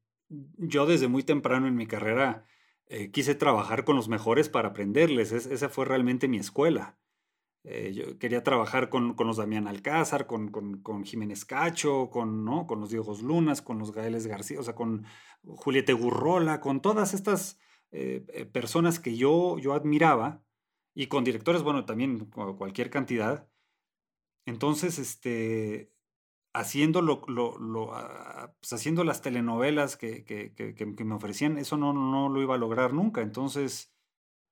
[0.58, 2.46] yo desde muy temprano en mi carrera
[2.88, 5.32] eh, quise trabajar con los mejores para aprenderles.
[5.32, 6.98] esa fue realmente mi escuela.
[7.64, 12.46] Eh, yo quería trabajar con, con, los Damián Alcázar, con, con, con, Jiménez Cacho, con,
[12.46, 12.68] ¿no?
[12.68, 15.06] con los Diegos Lunas, con los Gaeles García, o sea, con
[15.44, 17.58] Juliete Gurrola, con todas estas
[17.92, 20.44] eh, personas que yo, yo admiraba
[20.94, 23.50] y con directores, bueno, también cualquier cantidad.
[24.46, 25.92] Entonces, este,
[26.56, 31.94] haciendo, lo, lo, ah, pues, haciendo las telenovelas que, que, que, me ofrecían, eso no,
[31.94, 33.22] no lo iba a lograr nunca.
[33.22, 33.92] Entonces...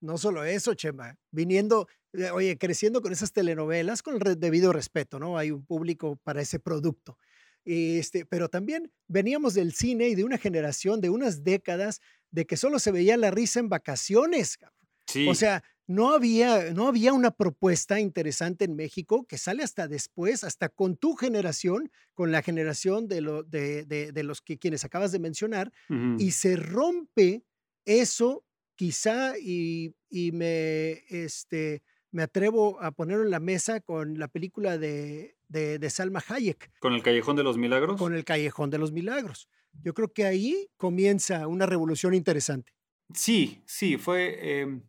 [0.02, 5.18] No solo eso, Chema, viniendo, eh, oye, creciendo con esas telenovelas, con el debido respeto,
[5.18, 5.38] ¿no?
[5.38, 7.18] Hay un público para ese producto.
[7.64, 12.58] Este, pero también veníamos del cine y de una generación, de unas décadas, de que
[12.58, 14.60] solo se veía la risa en vacaciones.
[15.08, 15.28] Sí.
[15.30, 15.64] O sea,
[15.94, 20.98] no había, no había una propuesta interesante en México que sale hasta después, hasta con
[20.98, 25.72] tu generación, con la generación de, lo, de, de, los que quienes acabas de mencionar,
[26.18, 27.44] y se rompe
[27.86, 28.44] eso
[28.76, 34.80] quizá y, y, me, este, me atrevo a ponerlo en la mesa con la película
[34.80, 36.72] de, de, Salma Hayek.
[36.80, 38.00] ¿Con el Callejón de los Milagros?
[38.00, 39.48] Con el Callejón de los Milagros.
[39.84, 42.74] Yo creo que ahí comienza una revolución interesante.
[43.14, 44.62] Sí, sí, fue...
[44.62, 44.82] Em,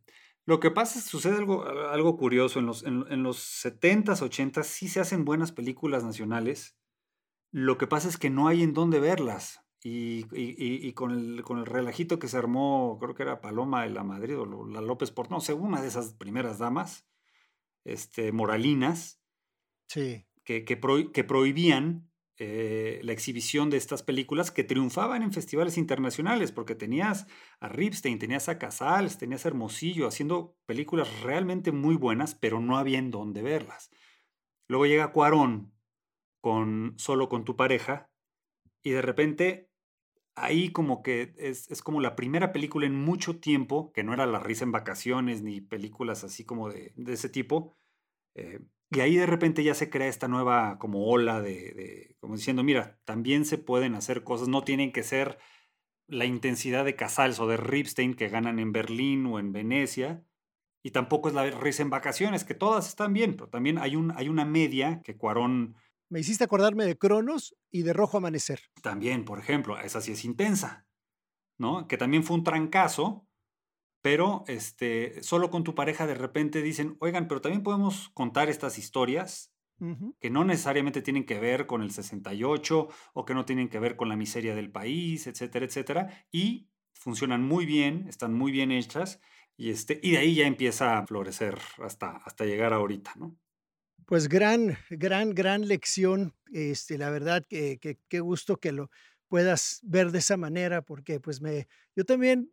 [0.46, 2.58] lo que pasa es que sucede algo, algo curioso.
[2.58, 6.76] En los, en, los 70s, 80s sí se hacen buenas películas nacionales.
[7.50, 9.60] Lo que pasa es que no hay en dónde verlas.
[9.82, 13.90] Y, y, con, el, con el relajito que se armó, creo que era Paloma de
[13.90, 17.06] la Madrid o la López Port, no sé, una de esas primeras damas,
[17.84, 19.20] este, moralinas,
[19.88, 20.26] sí.
[20.42, 20.80] que, que,
[21.12, 27.26] que prohibían eh, la exhibición de estas películas que triunfaban en festivales internacionales, porque tenías
[27.60, 32.76] a Ripstein, tenías a Casals, tenías a Hermosillo haciendo películas realmente muy buenas, pero no
[32.76, 33.90] había en dónde verlas.
[34.66, 35.72] Luego llega Cuarón
[36.40, 38.10] con Solo con tu pareja
[38.82, 39.70] y de repente
[40.34, 44.40] ahí como que es, como la primera película en mucho tiempo, que no era La
[44.40, 47.76] risa en vacaciones ni películas así como de, ese tipo,
[48.34, 48.60] eh,
[48.94, 52.98] y ahí de repente ya se crea esta nueva como ola de, como diciendo, mira,
[53.04, 55.38] también se pueden hacer cosas, no tienen que ser
[56.06, 60.24] la intensidad de Casals o de Ripstein que ganan en Berlín o en Venecia,
[60.82, 64.12] y tampoco es la risa en vacaciones, que todas están bien, pero también hay, un,
[64.16, 65.76] hay una media que Cuarón...
[66.10, 68.60] Me hiciste acordarme de Cronos y de Rojo Amanecer.
[68.82, 70.86] También, por ejemplo, esa sí es intensa,
[71.56, 71.88] ¿no?
[71.88, 73.26] Que también fue un trancazo,
[74.04, 78.76] pero este, solo con tu pareja de repente dicen, oigan, pero también podemos contar estas
[78.76, 79.50] historias
[80.20, 83.96] que no necesariamente tienen que ver con el 68 o que no tienen que ver
[83.96, 89.22] con la miseria del país, etcétera, etcétera, y funcionan muy bien, están muy bien hechas,
[89.56, 93.34] y, este, y de ahí ya empieza a florecer hasta, hasta llegar ahorita, ¿no?
[94.04, 96.34] Pues gran, gran, gran lección.
[96.52, 98.90] Este, la verdad que qué gusto que lo
[99.28, 102.50] puedas ver de esa manera, porque pues me, yo también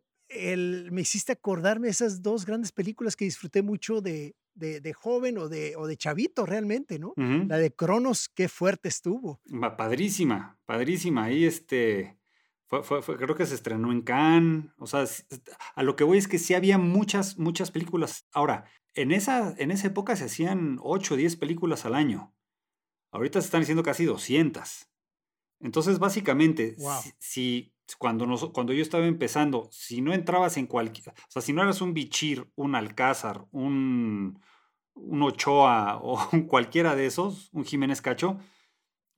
[0.90, 5.48] me hiciste acordarme de esas dos grandes películas que disfruté mucho de, de, joven o
[5.48, 7.14] de, o de chavito realmente, ¿no?
[7.16, 9.40] La de Cronos, qué fuerte estuvo.
[9.76, 11.24] Padrísima, padrísima.
[11.24, 12.18] Ahí este,
[12.66, 14.70] fue, fue, creo que se estrenó en Cannes.
[14.78, 15.04] O sea,
[15.74, 18.26] a lo que voy es que sí había muchas, muchas películas.
[18.32, 18.64] Ahora,
[18.94, 22.34] en esa, en esa época se hacían 8 o 10 películas al año.
[23.10, 24.88] Ahorita se están haciendo casi 200.
[25.60, 26.76] Entonces, básicamente,
[27.18, 31.62] si, cuando, cuando yo estaba empezando, si no entrabas en cualquier, o sea, si no
[31.62, 34.40] eras un Bichir, un Alcázar, un,
[34.94, 36.18] un Ochoa o
[36.48, 38.38] cualquiera de esos, un Jiménez Cacho,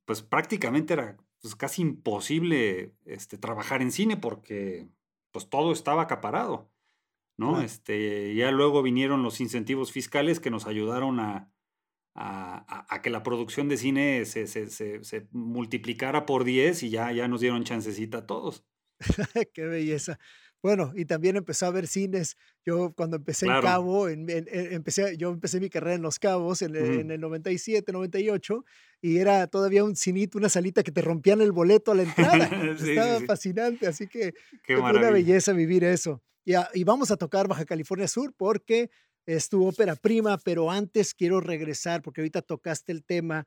[0.05, 4.89] pues prácticamente era pues, casi imposible este, trabajar en cine porque
[5.31, 6.71] pues todo estaba acaparado,
[7.37, 7.61] ¿no?
[7.61, 11.54] Este, ya luego vinieron los incentivos fiscales que nos ayudaron a,
[12.15, 17.29] a, que la producción de cine se, se, se, multiplicara por 10 y ya, ya
[17.29, 18.65] nos dieron chancecita a todos.
[19.53, 20.19] Qué belleza.
[20.63, 22.39] Bueno, y también empezó a ver cines.
[22.65, 26.75] Yo cuando empecé en Cabo, en, empecé, yo empecé mi carrera en Los Cabos en,
[26.75, 28.65] en, el 97, 98,
[29.03, 32.47] y era todavía un cinito, una salita que te rompían el boleto a la entrada.
[32.81, 36.23] Estaba fascinante, así que fue una belleza vivir eso.
[36.47, 38.89] Y, y vamos a tocar Baja California Sur porque
[39.27, 43.47] es tu ópera prima, pero antes quiero regresar, porque ahorita tocaste el tema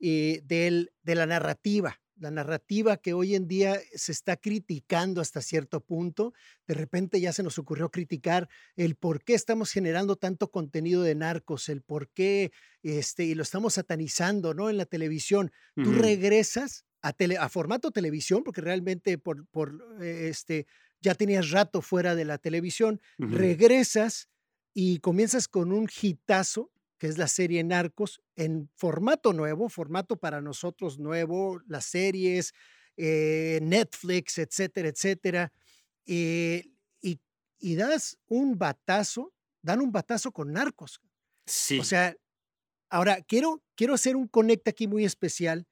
[0.00, 5.42] eh, del, de la narrativa, la narrativa que hoy en día se está criticando hasta
[5.42, 6.32] cierto punto.
[6.66, 11.14] De repente ya se nos ocurrió criticar el por qué estamos generando tanto contenido de
[11.14, 14.70] narcos, el por qué, este, y lo estamos satanizando, ¿no?
[14.70, 15.52] En la televisión.
[15.74, 20.66] Tú regresas a, a, formato televisión, porque realmente por, por eh, este,
[21.00, 24.28] ya tenías rato fuera de la televisión, regresas
[24.78, 30.42] y comienzas con un hitazo, que es la serie Narcos, en formato nuevo, formato para
[30.42, 32.52] nosotros nuevo, las series,
[32.98, 35.50] eh, Netflix, etcétera, etcétera.
[36.04, 37.18] Eh, y,
[37.58, 41.00] y, das un batazo, dan un batazo con Narcos.
[41.46, 41.78] Sí.
[41.78, 42.14] O sea,
[42.90, 45.66] ahora quiero, quiero hacer un conecta aquí muy especial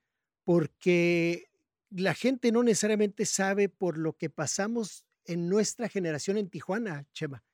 [0.45, 1.51] porque
[1.90, 7.45] la gente no necesariamente sabe por lo que pasamos en nuestra generación en Tijuana, Chema.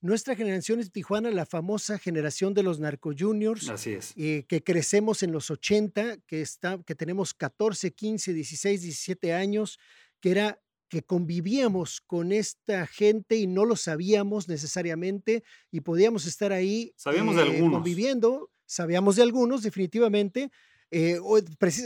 [0.00, 3.68] Nuestra generación es Tijuana, la famosa generación de los narco juniors.
[3.68, 4.12] Así es.
[4.16, 9.78] Eh, que crecemos en los 80, que, está, que tenemos 14, 15, 16, 17 años,
[10.20, 16.52] que era que convivíamos con esta gente y no lo sabíamos necesariamente y podíamos estar
[16.52, 17.72] ahí sabíamos de eh, algunos.
[17.74, 20.50] conviviendo, sabíamos de algunos definitivamente,
[20.90, 21.18] eh,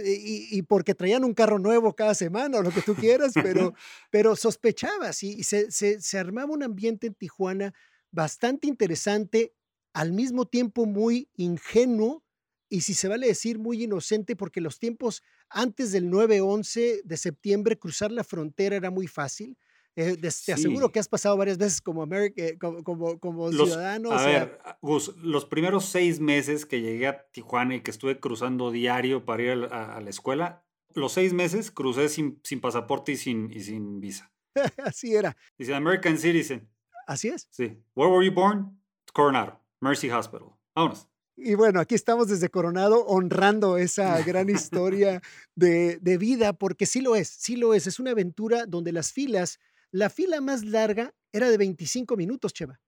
[0.04, 3.74] y, porque traían un carro nuevo cada semana o lo que tú quieras, pero,
[4.10, 7.74] pero sospechabas y, se, se, se, armaba un ambiente en Tijuana
[8.12, 9.54] bastante interesante,
[9.92, 12.22] al mismo tiempo muy ingenuo
[12.68, 17.78] y si se vale decir muy inocente, porque los tiempos antes del 9-11 de septiembre,
[17.78, 19.58] cruzar la frontera era muy fácil.
[19.94, 24.12] Eh, te aseguro que has pasado varias veces como, eh, como, como, ciudadano.
[24.12, 28.70] A ver, Gus, los primeros seis meses que llegué a Tijuana y que estuve cruzando
[28.70, 33.52] diario para ir a, la escuela, los seis meses crucé sin, sin pasaporte y sin,
[33.52, 34.32] y sin visa.
[34.78, 35.36] Así era.
[35.58, 36.71] Dice American Citizen.
[37.06, 37.48] Así es.
[37.50, 37.78] Sí.
[37.94, 38.80] Where were you born?
[39.12, 40.48] Coronado, Mercy Hospital.
[40.74, 41.08] Vámonos.
[41.36, 45.22] Y bueno, aquí estamos desde Coronado honrando esa gran historia
[45.54, 47.86] de, de, vida, porque sí lo es, sí lo es.
[47.86, 49.58] Es una aventura donde las filas,
[49.90, 52.80] la fila más larga era de 25 minutos, Cheva.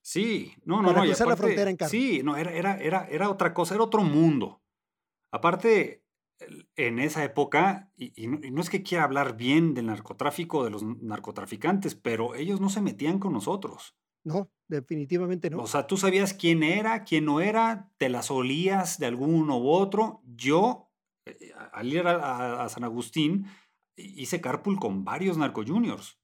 [0.00, 1.06] Sí, no, no, para no.
[1.06, 1.90] cruzar la frontera en carro.
[1.90, 4.62] Sí, no, era, era, era, era otra cosa, era otro mundo.
[5.30, 6.02] Aparte,
[6.76, 11.94] en esa época, y, no, es que quiera hablar bien del narcotráfico, de los narcotraficantes,
[11.94, 13.96] pero ellos no se metían con nosotros.
[14.24, 15.58] No, definitivamente no.
[15.58, 19.70] O sea, tú sabías quién era, quién no era, te las olías de alguno u
[19.70, 20.22] otro.
[20.24, 20.90] Yo,
[21.24, 23.46] eh, al ir a, San Agustín,
[23.96, 26.18] hice carpool con varios narcojuniors.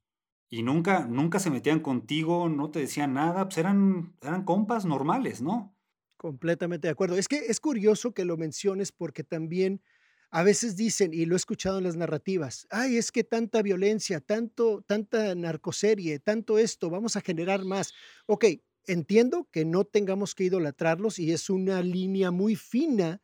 [0.51, 5.43] Y nunca, nunca se metían contigo, no te decían nada, pues eran, eran compas normales,
[5.43, 5.75] ¿no?
[6.17, 7.17] Completamente de acuerdo.
[7.17, 9.83] Es que es curioso que lo menciones porque también
[10.35, 14.19] a veces dicen, y lo he escuchado en las narrativas, ay, es que tanta violencia,
[14.19, 17.95] tanto, tanta narcoserie, tanto esto, vamos a generar más.
[18.27, 18.47] Ok,
[18.89, 23.23] entiendo que no tengamos que idolatrarlos y es una línea muy fina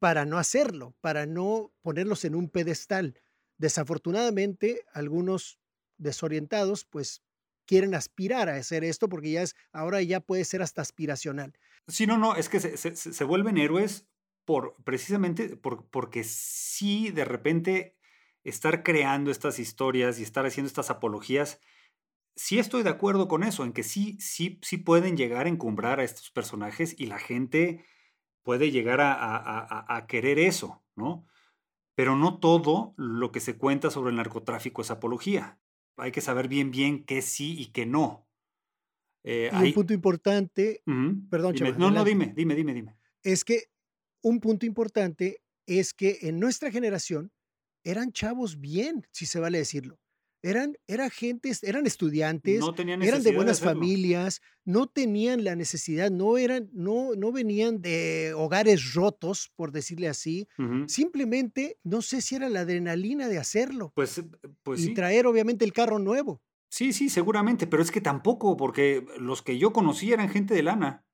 [0.00, 3.14] para no hacerlo, para no ponerlos en un pedestal.
[3.56, 5.58] Desafortunadamente, algunos
[5.96, 7.22] desorientados, pues
[7.64, 11.54] quieren aspirar a hacer esto porque ya es, ahora ya puede ser hasta aspiracional.
[11.88, 14.06] Sí, no, no, es que se, se vuelven héroes
[14.44, 17.96] por precisamente por, porque sí de repente
[18.44, 21.60] estar creando estas historias y estar haciendo estas apologías,
[22.36, 26.00] sí estoy de acuerdo con eso, en que sí, sí, sí pueden llegar a encumbrar
[26.00, 27.84] a estos personajes y la gente
[28.42, 31.26] puede llegar a, a, querer eso, ¿no?
[31.94, 35.58] Pero no todo lo que se cuenta sobre el narcotráfico es apología.
[35.98, 38.26] Hay que saber bien, bien qué sí y qué no.
[39.22, 40.82] Eh, y un punto importante,
[41.28, 42.96] perdón, No, no, dime, dime, dime, dime.
[43.22, 43.64] Es que
[44.22, 47.32] un punto importante es que en nuestra generación
[47.84, 49.98] eran chavos bien, si se vale decirlo.
[50.42, 52.64] Eran, era gente, eran estudiantes,
[53.02, 58.94] eran de buenas familias, no tenían la necesidad, no eran, no, no venían de hogares
[58.94, 60.48] rotos, por decirle así.
[60.86, 63.92] Simplemente, no sé si era la adrenalina de hacerlo.
[63.94, 64.24] Pues, eh,
[64.62, 66.40] pues y traer, obviamente, el carro nuevo.
[66.70, 70.62] Sí, sí, seguramente, pero es que tampoco, porque los que yo conocí eran gente de
[70.62, 71.04] lana.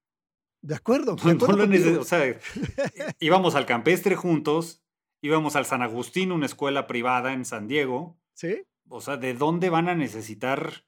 [0.67, 1.15] De acuerdo.
[1.15, 2.41] o sea,
[3.21, 4.83] íbamos al campestre juntos,
[5.21, 8.19] íbamos al San Agustín, una escuela privada en San Diego.
[8.35, 8.63] Sí.
[8.89, 10.85] O sea, ¿de dónde van a necesitar?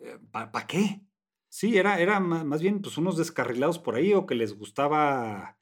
[0.00, 1.02] Eh, ¿Para qué?
[1.50, 5.58] Sí, era, era más bien pues unos descarrilados por ahí o que les gustaba,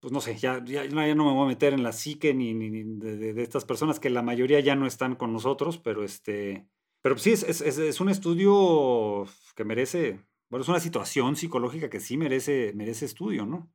[0.00, 2.82] pues no sé, ya, ya, no me voy a meter en la psique ni, ni,
[2.82, 6.66] de, estas personas que la mayoría ya no están con nosotros, pero este,
[7.02, 11.98] pero sí, es, es, es un estudio que merece, bueno, es una situación psicológica que
[11.98, 13.74] sí merece, merece estudio, ¿no?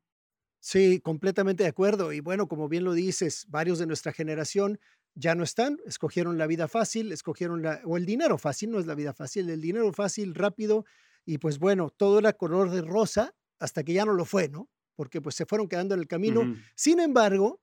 [0.61, 2.13] Sí, completamente de acuerdo.
[2.13, 4.79] Y bueno, como bien lo dices, varios de nuestra generación
[5.13, 8.85] ya no están, escogieron la vida fácil, escogieron la, o el dinero fácil, no es
[8.85, 10.85] la vida fácil, el dinero fácil, rápido,
[11.25, 14.69] y pues bueno, todo era color de rosa hasta que ya no lo fue, ¿no?
[14.95, 16.55] Porque pues se fueron quedando en el camino.
[16.75, 17.59] Sin embargo,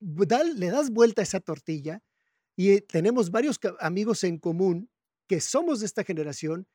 [0.00, 2.02] le das vuelta a esa tortilla
[2.56, 4.90] y tenemos varios amigos en común
[5.28, 6.66] que somos de esta generación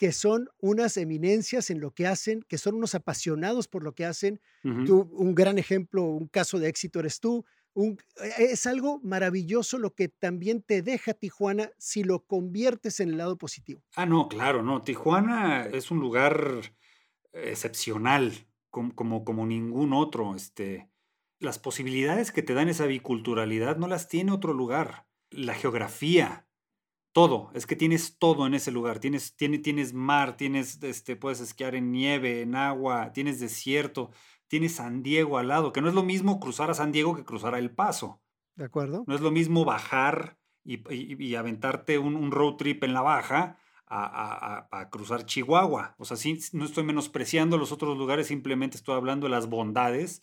[0.00, 4.06] que son unas eminencias en lo que hacen, que son unos apasionados por lo que
[4.06, 4.40] hacen.
[4.64, 7.44] un gran ejemplo, un caso de éxito eres tú.
[7.76, 7.96] E,
[8.38, 13.36] es algo maravilloso lo que también te deja Tijuana si lo conviertes en el lado
[13.36, 13.82] positivo.
[13.94, 14.80] Ah, no, claro, no.
[14.80, 16.72] Tijuana es un lugar
[17.34, 18.32] excepcional,
[18.70, 20.34] como, como, como ningún otro.
[20.34, 20.88] Este,
[21.40, 25.06] las posibilidades que te dan esa biculturalidad no las tiene otro lugar.
[25.28, 26.46] La geografía,
[27.12, 28.98] todo, es que tienes todo en ese lugar.
[28.98, 34.10] Tienes, tienes mar, tienes, este, puedes esquiar en nieve, en agua, tienes desierto,
[34.48, 37.24] tienes San Diego al lado, que no es lo mismo cruzar a San Diego que
[37.24, 38.20] cruzar a El Paso.
[38.56, 39.04] ¿De acuerdo?
[39.06, 44.88] No es lo mismo bajar y, y, aventarte un, road trip en la baja a,
[44.90, 45.94] cruzar Chihuahua.
[45.98, 50.22] O sea, sí, no estoy menospreciando los otros lugares, simplemente estoy hablando de las bondades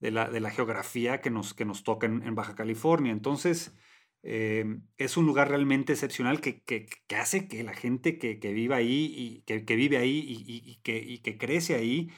[0.00, 3.12] de la, de la geografía que nos, que nos toca en, Baja California.
[3.12, 3.74] Entonces,
[4.22, 4.64] eh,
[4.98, 9.12] es un lugar realmente excepcional que, que, hace que la gente que, que vive ahí
[9.16, 12.10] y que, vive ahí y, que, y que crece ahí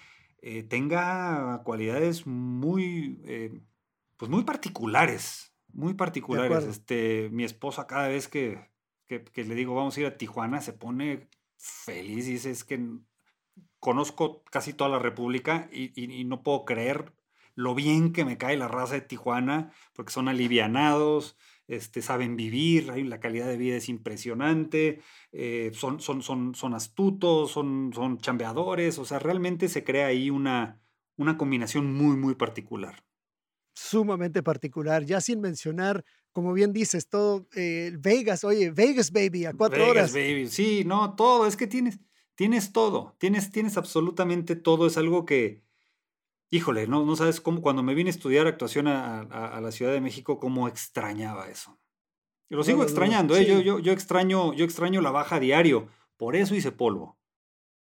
[0.43, 3.63] eh, tenga cualidades muy, eh,
[4.19, 6.65] pues muy particulares, muy particulares.
[6.65, 8.69] Este, mi esposa cada vez que,
[9.07, 12.79] que, le digo vamos a ir a Tijuana se pone feliz y dice es que
[13.81, 17.15] conozco casi toda la República y, no puedo creer
[17.55, 21.39] lo bien que me cae la raza de Tijuana porque son alivianados,
[21.69, 25.01] este, saben vivir, la calidad de vida es impresionante,
[25.33, 30.31] eh, son, son, son, son astutos, son, son chambeadores, o sea, realmente se crea ahí
[30.31, 30.81] una,
[31.17, 33.05] una combinación muy, muy particular
[33.75, 39.53] sumamente particular, ya sin mencionar, como bien dices, todo eh, Vegas, oye, Vegas Baby, a
[39.53, 40.13] cuatro Vegas, horas.
[40.13, 41.99] Baby, sí, no, todo, es que tienes,
[42.35, 45.63] tienes todo, tienes, tienes absolutamente todo, es algo que,
[46.55, 50.01] híjole, no, no sabes cómo, cuando me vine a estudiar actuación a, la Ciudad de
[50.01, 51.79] México, cómo extrañaba eso.
[52.51, 53.47] Y lo sigo extrañando, ¿eh?
[53.47, 57.19] yo, yo, yo, extraño, yo extraño la baja diario, por eso hice polvo.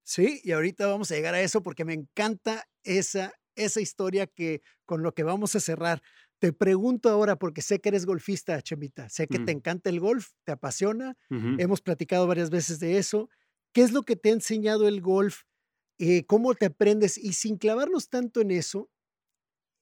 [0.02, 4.62] Sí, y ahorita vamos a llegar a eso porque me encanta esa esa historia que
[4.84, 6.02] con lo que vamos a cerrar.
[6.38, 9.58] Te pregunto ahora, porque sé que eres golfista, Chemita, sé que te mm.
[9.58, 13.30] encanta el golf, te apasiona, hemos platicado varias veces de eso.
[13.72, 15.42] ¿Qué es lo que te ha enseñado el golf?
[15.98, 17.18] Eh, ¿Cómo te aprendes?
[17.18, 18.90] Y sin clavarnos tanto en eso,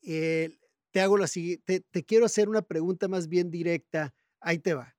[0.03, 0.59] eh,
[0.91, 4.15] te hago la siguiente, te, quiero hacer una pregunta más bien directa.
[4.41, 4.97] Ahí te va.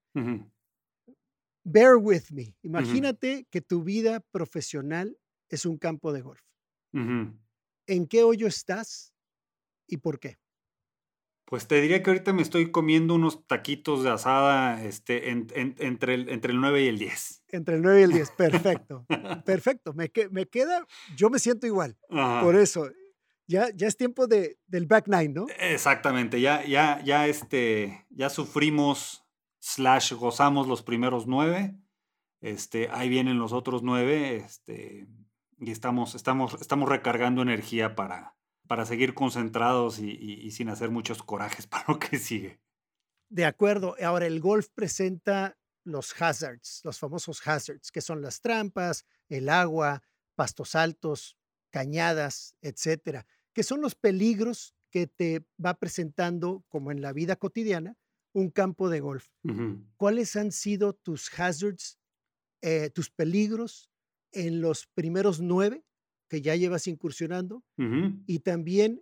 [1.64, 2.56] Bear with me.
[2.62, 5.18] Imagínate que tu vida profesional
[5.50, 6.42] es un campo de golf.
[7.88, 9.14] ¿En qué hoyo estás
[9.88, 10.38] y por qué?
[11.46, 16.30] Pues te diría que ahorita me estoy comiendo unos taquitos de asada este, entre, el,
[16.30, 17.44] entre el 9 y el 10.
[17.50, 19.06] Entre el 9 y el 10, perfecto.
[19.46, 19.94] perfecto.
[19.94, 21.98] Me, me queda, yo me siento igual.
[22.10, 22.90] Por eso,
[23.48, 25.46] ya, ya es tiempo de, del back nine, ¿no?
[25.60, 29.26] Exactamente, ya, ya, ya, este, ya sufrimos,
[29.60, 31.76] slash, gozamos los primeros nueve.
[32.42, 34.38] Este, ahí vienen los otros nueve.
[34.38, 35.08] Este,
[35.60, 38.36] y estamos, estamos, estamos recargando energía para,
[38.68, 42.60] para seguir concentrados y, sin hacer muchos corajes para lo que sigue.
[43.30, 43.96] De acuerdo.
[44.04, 50.02] Ahora, el golf presenta los hazards, los famosos hazards, que son las trampas, el agua,
[50.36, 51.38] pastos altos,
[51.72, 57.98] cañadas, etcétera, que son los peligros que te va presentando, como en la vida cotidiana,
[58.32, 59.28] un campo de golf.
[59.98, 62.00] ¿Cuáles han sido tus hazards,
[62.62, 63.92] eh, tus peligros
[64.32, 65.84] en los primeros nueve
[66.34, 67.64] que ya llevas incursionando
[68.26, 69.00] y también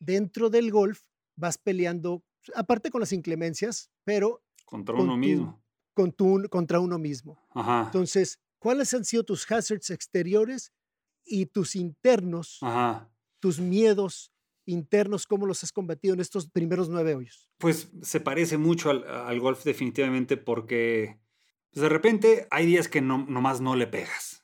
[0.00, 1.02] dentro del golf
[1.36, 2.24] vas peleando,
[2.56, 4.42] aparte con las inclemencias, pero...
[4.64, 5.62] Contra uno mismo.
[5.92, 7.38] Con tu, contra uno mismo.
[7.54, 10.72] Entonces, ¿cuáles han sido tus hazards exteriores
[11.24, 12.58] y tus internos,
[13.38, 14.32] tus miedos
[14.66, 17.52] internos, cómo los has combatido en estos primeros nueve hoyos?
[17.58, 21.20] Pues se parece mucho al, golf definitivamente porque
[21.70, 24.43] pues, de repente hay días que no, nomás no le pegas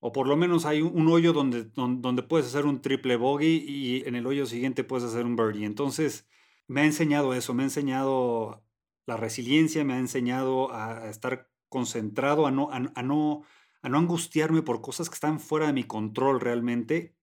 [0.00, 4.06] o por lo menos hay un, hoyo donde, donde, puedes hacer un triple bogey y
[4.06, 5.66] en el hoyo siguiente puedes hacer un birdie.
[5.66, 6.28] Entonces,
[6.66, 8.64] me ha enseñado eso, me ha enseñado
[9.06, 13.42] la resiliencia, me ha enseñado a, estar concentrado, a no, a, no,
[13.82, 17.16] a no angustiarme por cosas que están fuera de mi control realmente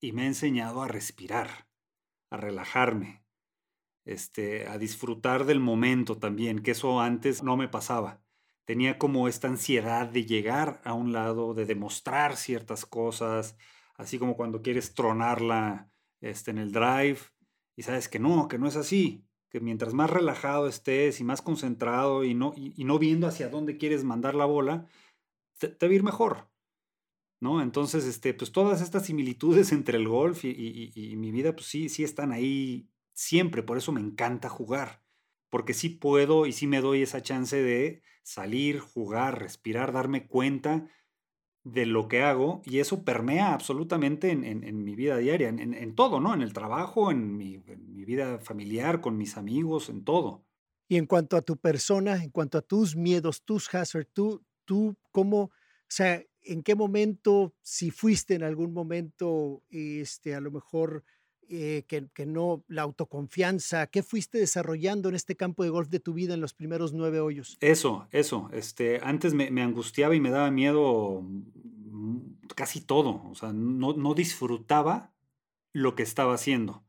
[0.00, 1.68] y me ha enseñado a respirar,
[2.30, 3.24] a relajarme,
[4.04, 8.22] este, a disfrutar del momento también, que eso antes no me pasaba
[8.64, 13.56] tenía como esta ansiedad de llegar a un lado, de demostrar ciertas cosas,
[13.96, 15.90] así como cuando quieres tronarla
[16.20, 17.18] este, en el drive
[17.76, 21.42] y sabes que no, que no es así, que mientras más relajado estés y más
[21.42, 24.86] concentrado y no, y, no viendo hacia dónde quieres mandar la bola,
[25.58, 26.48] te, va a ir mejor.
[27.40, 27.60] ¿No?
[27.60, 31.88] Entonces, este, pues todas estas similitudes entre el golf y, y mi vida, pues sí,
[31.88, 35.01] sí están ahí siempre, por eso me encanta jugar
[35.52, 40.88] porque sí puedo y sí me doy esa chance de salir, jugar, respirar, darme cuenta
[41.62, 46.32] de lo que hago y eso permea absolutamente en, mi vida diaria, en, todo, ¿no?
[46.32, 50.42] En el trabajo, en mi, vida familiar, con mis amigos, en todo.
[50.88, 54.96] Y en cuanto a tu persona, en cuanto a tus miedos, tus hazards, tú, tú,
[55.10, 55.50] ¿cómo, o
[55.86, 61.04] sea, en qué momento, si fuiste en algún momento, este, a lo mejor
[61.48, 66.14] eh, que, no, la autoconfianza, ¿qué fuiste desarrollando en este campo de golf de tu
[66.14, 67.58] vida en los primeros nueve hoyos?
[67.60, 68.48] Eso, eso.
[68.52, 72.20] Este, antes me, angustiaba y me daba miedo mm,
[72.56, 73.22] casi todo.
[73.30, 75.12] O sea, no, disfrutaba
[75.72, 76.84] lo que estaba haciendo.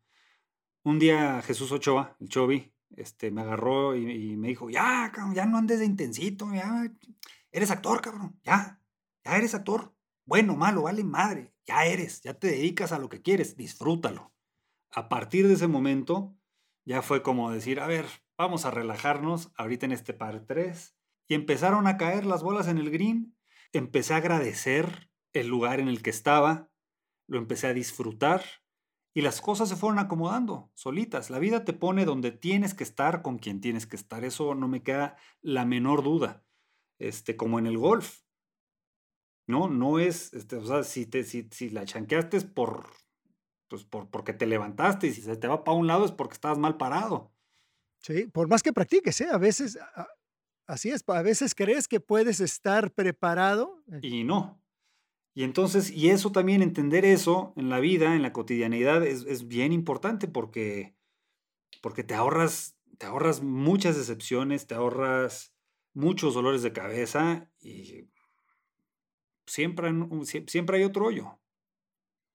[0.83, 5.57] Un día Jesús Ochoa, el Chovi, este, me agarró y, me dijo, ya, ya no
[5.57, 6.91] andes de intensito, ya,
[7.51, 8.79] eres actor, cabrón, ya,
[9.23, 9.93] ya eres actor.
[10.25, 11.53] Bueno, malo, vale madre.
[11.65, 14.32] Ya eres, ya te dedicas a lo que quieres, disfrútalo.
[14.93, 16.35] A partir de ese momento,
[16.85, 18.05] ya fue como decir, a ver,
[18.37, 20.95] vamos a relajarnos ahorita en este par 3.
[21.27, 23.35] Y empezaron a caer las bolas en el green.
[23.71, 26.69] Empecé a agradecer el lugar en el que estaba,
[27.27, 28.43] lo empecé a disfrutar
[29.15, 31.29] y las cosas se fueron acomodando solitas.
[31.29, 34.23] La vida te pone donde tienes que estar con quien tienes que estar.
[34.23, 36.43] Eso no me queda la menor duda.
[36.99, 38.21] Este, como en el golf.
[39.45, 42.89] No, no es, este, o sea, si, te, si, si la chanqueaste es por,
[43.73, 46.35] pues por, porque te levantaste y si se te va para un lado es porque
[46.35, 47.33] estabas mal parado.
[47.97, 49.29] Sí, por más que practiques, ¿eh?
[49.31, 49.79] A veces,
[50.67, 53.83] así es, a veces crees que puedes estar preparado.
[53.91, 53.99] Eh.
[54.03, 54.61] Y no.
[55.33, 59.73] Y entonces, y eso también, entender eso en la vida, en la cotidianidad, es, bien
[59.73, 60.95] importante porque,
[61.81, 65.55] porque te ahorras, te ahorras muchas decepciones, te ahorras
[65.95, 68.07] muchos dolores de cabeza y
[69.47, 69.91] siempre,
[70.45, 71.39] siempre hay otro hoyo.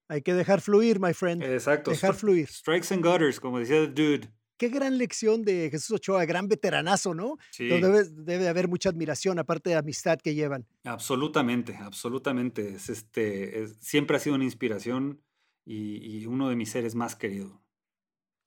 [0.09, 1.43] Hay que dejar fluir, my friend.
[1.43, 1.91] Exacto.
[1.91, 2.49] Dejar fluir.
[2.49, 4.29] Strikes and gutters, como decía el dude.
[4.57, 7.37] Qué gran lección de Jesús Ochoa, gran veteranazo, ¿no?
[7.53, 7.69] Sí.
[7.69, 10.67] Debe, debe haber mucha admiración, aparte de amistad que llevan.
[10.83, 12.71] Absolutamente, absolutamente.
[12.75, 15.23] Es este, siempre ha sido una inspiración
[15.69, 17.53] y, uno de mis seres más queridos.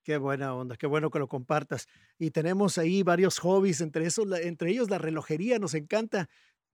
[0.03, 1.87] Qué buena onda, qué bueno que lo compartas.
[2.17, 6.27] Y tenemos ahí varios hobbies, entre, esos, entre ellos la relojería, nos encanta.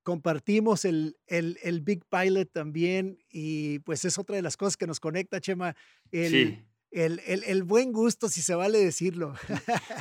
[0.07, 4.87] Compartimos el, el, el Big Pilot también y pues es otra de las cosas que
[4.87, 5.75] nos conecta, Chema.
[6.11, 9.33] El, sí el, buen gusto, si se vale decirlo.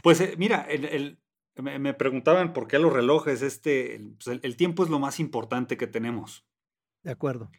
[0.02, 1.18] Pues eh, mira, el,
[1.56, 5.86] me, preguntaban por qué los relojes, este, pues, el, tiempo es lo más importante que
[5.86, 6.46] tenemos.
[7.02, 7.50] De acuerdo.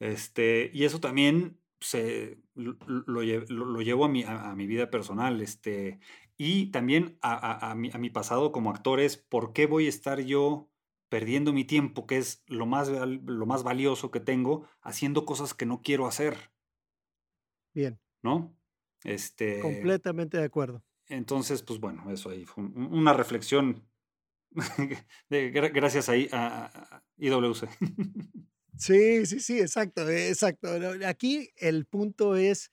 [0.00, 5.40] Este, y eso también se, lo, llevo a mi, a, mi, vida personal.
[5.40, 5.98] Este,
[6.36, 9.90] y también a, a, mi, a mi pasado como actor es por qué voy a
[9.90, 10.70] estar yo
[11.14, 15.64] perdiendo mi tiempo, que es lo más, lo más valioso que tengo, haciendo cosas que
[15.64, 16.50] no quiero hacer.
[17.72, 18.00] Bien.
[18.20, 18.58] ¿No?
[19.04, 20.82] Este, Completamente de acuerdo.
[21.06, 23.88] Entonces, pues bueno, eso ahí fue una reflexión
[25.30, 27.68] de, gracias ahí a, IWC.
[28.76, 30.68] Sí, sí, sí, exacto, exacto.
[31.06, 32.72] Aquí el punto es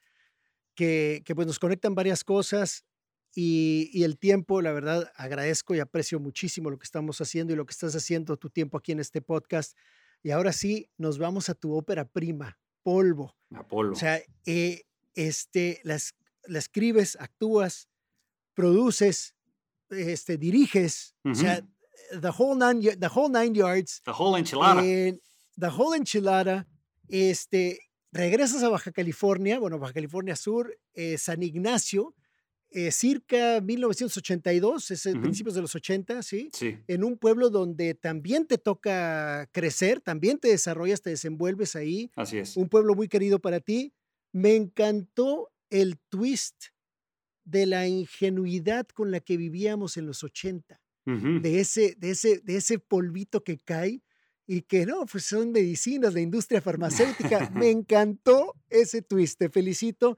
[0.73, 2.87] que, que pues nos conectan varias cosas
[3.33, 7.55] y, y, el tiempo, la verdad, agradezco y aprecio muchísimo lo que estamos haciendo y
[7.55, 9.77] lo que estás haciendo tu tiempo aquí en este podcast.
[10.23, 13.35] Y ahora sí, nos vamos a tu ópera prima, Polvo.
[13.53, 13.93] Apolo.
[13.93, 14.83] O sea, eh,
[15.15, 16.13] este, las,
[16.45, 17.89] la escribes, actúas,
[18.53, 19.35] produces,
[19.89, 21.61] este, diriges, o sea,
[22.11, 24.01] the whole, nine, the whole nine yards.
[24.03, 24.81] The whole enchilada.
[24.81, 26.67] the whole enchilada.
[27.07, 27.79] Este,
[28.11, 32.15] regresas a Baja California, bueno, Baja California Sur, eh, San Ignacio,
[32.71, 36.49] eh, circa 1982, es principios de los 80, ¿sí?
[36.53, 36.77] Sí.
[36.87, 42.11] En un pueblo donde también te toca crecer, también te desarrollas, te desenvuelves ahí.
[42.15, 42.55] Así es.
[42.55, 43.93] Un pueblo muy querido para ti.
[44.31, 46.67] Me encantó el twist
[47.43, 52.55] de la ingenuidad con la que vivíamos en los 80, de, ese, de, ese, de
[52.55, 54.01] ese polvito que cae
[54.47, 57.49] y que no, pues son medicinas, la industria farmacéutica.
[57.55, 60.17] Me encantó ese twist, te felicito.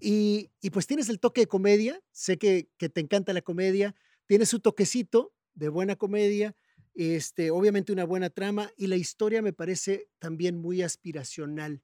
[0.00, 3.94] Y, y, pues tienes el toque de comedia, sé que, que te encanta la comedia,
[4.26, 6.56] tienes su toquecito de buena comedia,
[6.94, 11.82] este, obviamente una buena trama y la historia me parece también muy aspiracional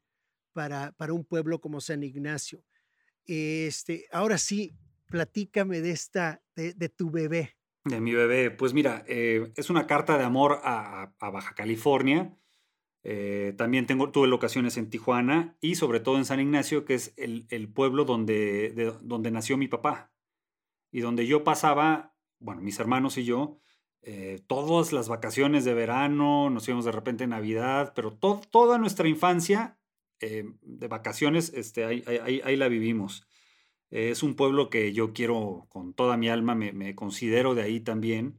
[0.52, 2.64] para, para un pueblo como San Ignacio.
[3.26, 4.72] Este, ahora sí,
[5.06, 7.56] platícame de esta, de, tu bebé.
[7.84, 12.36] De mi bebé, pues mira, eh, es una carta de amor a, Baja California.
[13.02, 17.14] Eh, también tengo, tuve locaciones en Tijuana y sobre todo en San Ignacio, que es
[17.16, 20.12] el, pueblo donde, donde nació mi papá.
[20.92, 23.58] Y donde yo pasaba, bueno, mis hermanos y yo,
[24.02, 29.08] eh, todas las vacaciones de verano, nos íbamos de repente en Navidad, pero toda nuestra
[29.08, 29.78] infancia
[30.20, 33.26] eh, de vacaciones, este, ahí, ahí, la vivimos.
[33.90, 38.38] es un pueblo que yo quiero con toda mi alma, me, considero de ahí también.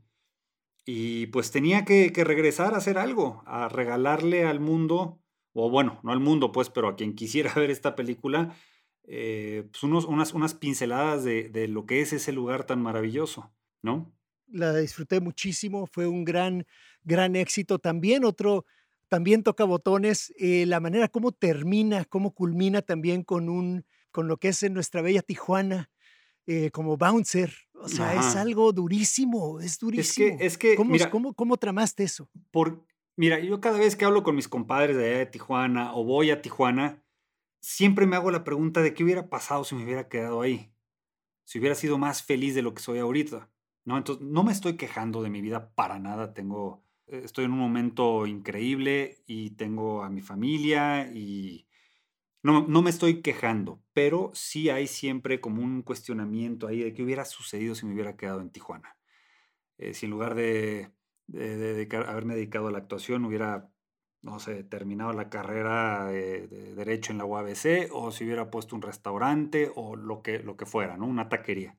[0.86, 5.20] Y pues tenía que, regresar a hacer algo, a regalarle al mundo,
[5.54, 8.56] o bueno, no al mundo pues, pero a quien quisiera ver esta película,
[9.04, 13.52] eh, pues unos, unas, unas pinceladas de, de, lo que es ese lugar tan maravilloso,
[13.82, 14.12] ¿no?
[14.48, 16.66] La disfruté muchísimo, fue un gran,
[17.04, 17.80] gran éxito.
[17.80, 18.66] También otro,
[19.12, 24.38] también toca botones, eh, la manera como termina, cómo culmina también con, un, con lo
[24.38, 25.92] que es en nuestra bella Tijuana,
[26.48, 27.54] eh, como bouncer.
[27.84, 30.38] O sea, es algo durísimo, es durísimo.
[30.40, 32.30] Es que, ¿Cómo, mira, ¿cómo, tramaste eso?
[32.52, 36.04] Por, mira, yo cada vez que hablo con mis compadres de allá de Tijuana o
[36.04, 37.04] voy a Tijuana,
[37.60, 40.72] siempre me hago la pregunta de qué hubiera pasado si me hubiera quedado ahí,
[41.44, 43.50] si hubiera sido más feliz de lo que soy ahorita.
[43.86, 43.98] ¿no?
[43.98, 48.26] Entonces, no me estoy quejando de mi vida para nada, tengo estoy en un momento
[48.26, 51.68] increíble y tengo a mi familia y
[52.44, 57.04] no, no me estoy quejando, pero sí hay siempre como un cuestionamiento ahí de qué
[57.04, 58.98] hubiera sucedido si me hubiera quedado en Tijuana.
[59.78, 60.92] Eh, si en lugar de,
[61.28, 63.70] de, haberme dedicado a la actuación hubiera,
[64.22, 68.82] no sé, terminado la carrera de, Derecho en la UABC o si hubiera puesto un
[68.82, 71.06] restaurante o lo que, lo que fuera, ¿no?
[71.06, 71.78] Una taquería.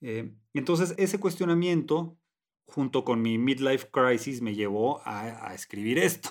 [0.00, 2.18] Eh, entonces, ese cuestionamiento,
[2.66, 6.30] junto con mi midlife crisis, me llevó a, escribir esto,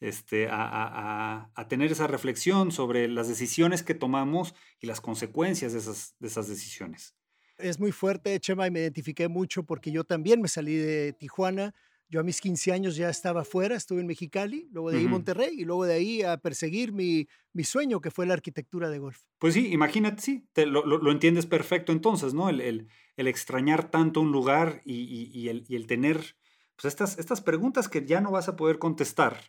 [0.00, 6.14] este, a, tener esa reflexión sobre las decisiones que tomamos y las consecuencias de esas,
[6.18, 7.14] de esas decisiones.
[7.58, 11.74] Es muy fuerte, Chema, y me identifiqué mucho porque yo también me salí de Tijuana.
[12.08, 15.50] Yo a mis 15 años ya estaba afuera, estuve en Mexicali, luego de ahí Monterrey
[15.58, 19.24] y luego de ahí a perseguir mi, mi, sueño que fue la arquitectura de golf.
[19.38, 22.48] Pues sí, imagínate, sí, te, lo, lo, entiendes perfecto entonces, ¿no?
[22.48, 22.86] El, el,
[23.16, 26.36] el extrañar tanto un lugar y, y, y, el, y, el, tener
[26.76, 29.40] pues estas, estas preguntas que ya no vas a poder contestar,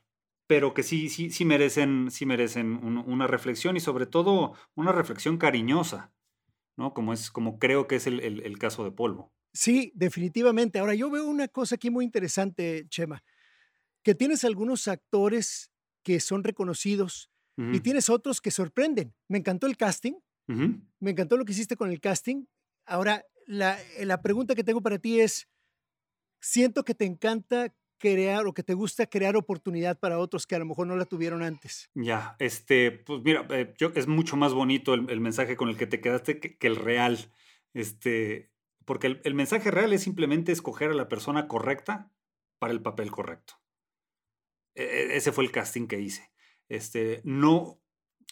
[0.47, 5.37] pero que sí, sí, sí merecen, sí merecen una reflexión y sobre todo una reflexión
[5.37, 6.11] cariñosa.
[6.77, 6.93] ¿no?
[6.93, 9.33] Como, es, como creo que es el, caso de Polvo.
[9.51, 10.79] Sí, definitivamente.
[10.79, 13.23] Ahora, yo veo una cosa aquí muy interesante, Chema,
[14.03, 15.71] que tienes algunos actores
[16.03, 19.15] que son reconocidos y tienes otros que sorprenden.
[19.27, 20.13] Me encantó el casting,
[20.45, 22.45] me encantó lo que hiciste con el casting.
[22.85, 25.47] Ahora, la, la pregunta que tengo para ti es,
[26.39, 30.59] siento que te encanta crear o que te gusta crear oportunidad para otros que a
[30.59, 31.89] lo mejor no la tuvieron antes.
[31.93, 35.87] Ya, este, pues mira, eh, yo, es mucho más bonito el, mensaje con el que
[35.87, 37.31] te quedaste que, el real.
[37.73, 38.51] Este,
[38.85, 42.11] porque el, mensaje real es simplemente escoger a la persona correcta
[42.59, 43.55] para el papel correcto.
[44.75, 46.31] E, e, ese fue el casting que hice.
[46.69, 47.81] Este, no,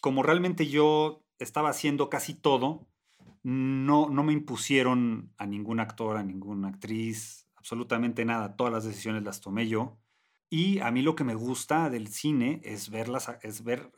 [0.01, 2.87] como realmente yo estaba haciendo casi todo,
[3.43, 9.23] no, no me impusieron a ningún actor, a ninguna actriz, absolutamente nada, todas las decisiones
[9.23, 9.97] las tomé yo.
[10.51, 13.91] Y a mí lo que me gusta del cine es ver las, es ver,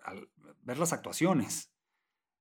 [0.61, 1.69] ver las actuaciones.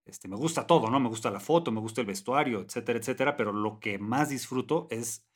[0.05, 1.01] Este, me gusta todo, ¿no?
[1.01, 4.87] Me gusta la foto, me gusta el vestuario, etcétera, etcétera, pero lo que más disfruto
[4.89, 5.27] es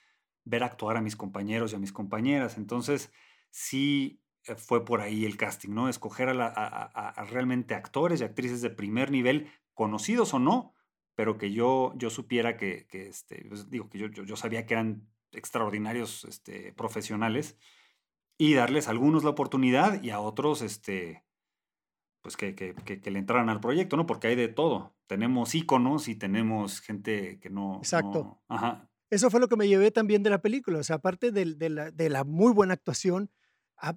[0.45, 2.57] ver actuar a mis compañeros y a mis compañeras.
[2.57, 3.12] Entonces,
[3.51, 5.88] sí eh, fue por ahí el casting, ¿no?
[5.88, 10.72] Escoger a, realmente actores y actrices de primer nivel, conocidos o no,
[11.16, 14.74] pero que yo, yo supiera que, que este, pues, digo, que yo, yo sabía que
[14.74, 17.57] eran extraordinarios este, profesionales
[18.39, 21.24] y darles a algunos la oportunidad y a otros este,
[22.22, 24.07] pues que, que, que, le entraran al proyecto, ¿no?
[24.07, 24.95] Porque hay de todo.
[25.07, 27.78] Tenemos íconos y tenemos gente que no...
[27.78, 28.41] Exacto.
[28.49, 28.89] Ajá.
[29.11, 30.78] Eso fue lo que me llevé también de la película.
[30.78, 33.31] O sea, aparte de, de, la, de la, muy buena actuación,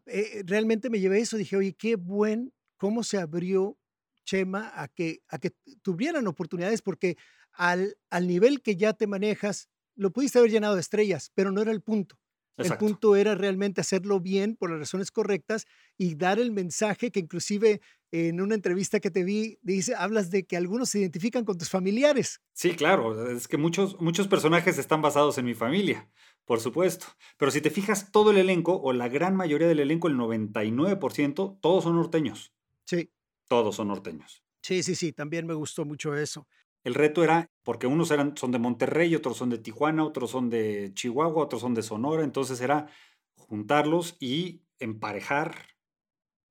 [0.08, 1.38] eh, realmente me llevé eso.
[1.38, 3.78] Dije, oye, qué buen, cómo se abrió
[4.26, 7.18] Chema a que, a que tuvieran oportunidades, porque
[7.52, 11.62] al, al nivel que ya te manejas, lo pudiste haber llenado de estrellas, pero no
[11.62, 12.20] era el punto.
[12.58, 15.66] El punto era realmente hacerlo bien por las razones correctas
[15.98, 17.82] y dar el mensaje que inclusive
[18.12, 21.70] en una entrevista que te vi, dice, hablas de que algunos se identifican con tus
[21.70, 22.42] familiares.
[22.54, 26.12] Sí, claro, es que muchos, muchos personajes están basados en mi familia,
[26.46, 27.08] por supuesto.
[27.38, 31.58] Pero si te fijas, todo el elenco, o la gran mayoría del elenco, el 99%,
[31.60, 32.54] todos son norteños.
[32.86, 33.10] Sí.
[33.48, 34.44] Todos son norteños.
[34.62, 36.48] Sí, sí, sí, también me gustó mucho eso.
[36.84, 40.50] El reto era, porque unos eran, son de Monterrey, otros son de Tijuana, otros son
[40.50, 42.88] de Chihuahua, otros son de Sonora, entonces era
[43.36, 45.56] juntarlos y emparejar,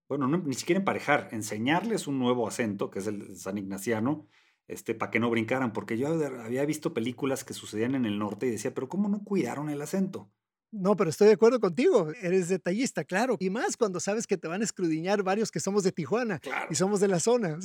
[0.08, 4.26] bueno, ni siquiera emparejar, enseñarles un nuevo acento, que es el san ignaciano,
[4.68, 8.46] este, para que no brincaran, porque yo había visto películas que sucedían en el norte
[8.46, 10.30] y decía, pero ¿cómo no cuidaron el acento?
[10.72, 12.10] No, pero estoy de acuerdo contigo.
[12.22, 13.36] Eres detallista, claro.
[13.38, 16.74] Y más cuando sabes que te van a escrudiñar varios que somos de Tijuana y
[16.74, 17.58] somos de la zona.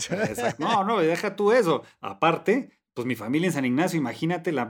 [0.60, 1.84] No, no, deja tú eso.
[2.01, 4.70] Aparte, pues mi familia en San Ignacio, imagínate la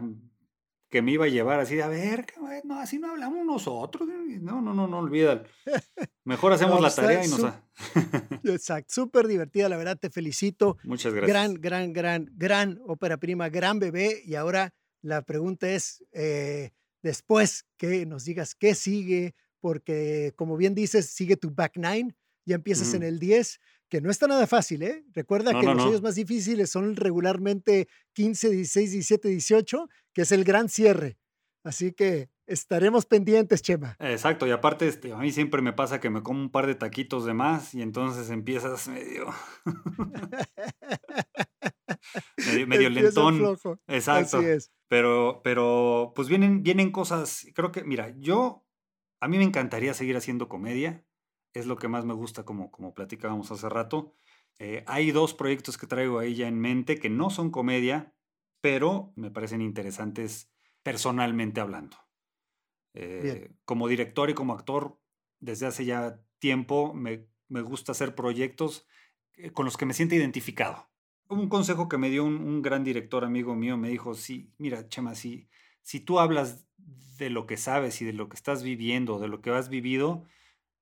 [0.89, 2.27] que me iba a llevar así de, a ver,
[2.63, 4.07] no, así no hablamos nosotros.
[4.07, 5.43] No, no, no, no olvídalo.
[6.23, 7.41] Mejor hacemos la tarea y nos...
[8.43, 10.77] Exacto, súper divertida, la verdad, te felicito.
[10.83, 11.29] Muchas gracias.
[11.29, 14.21] Gran, gran, gran, gran ópera prima, gran bebé.
[14.23, 16.71] Y ahora la pregunta es, eh,
[17.07, 22.55] después que nos digas qué sigue, porque como bien dices, sigue tu back nine, ya
[22.55, 25.05] empiezas en el 10, que no está nada fácil, ¿eh?
[25.13, 30.43] Recuerda que los años más difíciles son regularmente 15, 16, 17, 18, que es el
[30.43, 31.17] gran cierre.
[31.63, 33.95] Así que estaremos pendientes, Chema.
[33.99, 36.75] Exacto, y aparte este, a mí siempre me pasa que me como un par de
[36.75, 39.27] taquitos de más y entonces empiezas medio...
[42.67, 43.57] medio, lentón.
[43.87, 44.37] Exacto.
[44.37, 44.71] Así es.
[44.87, 48.65] Pero, pero, pues vienen, vienen cosas, creo que, mira, yo,
[49.19, 51.03] a mí me encantaría seguir haciendo comedia,
[51.53, 54.13] es lo que más me gusta, como, como platicábamos hace rato.
[54.59, 58.13] Eh, hay dos proyectos que traigo ahí ya en mente que no son comedia,
[58.61, 60.51] pero me parecen interesantes
[60.83, 61.97] personalmente hablando.
[62.93, 64.99] Eh, como director y como actor,
[65.39, 68.87] desde hace ya tiempo me, me gusta hacer proyectos
[69.35, 70.89] eh, con los que me siento identificado.
[71.29, 75.15] Un consejo que me dio un, gran director amigo mío me dijo, sí, mira, Chema,
[75.15, 75.49] si,
[75.81, 76.65] si tú hablas
[77.17, 80.25] de lo que sabes y de lo que estás viviendo, de lo que has vivido,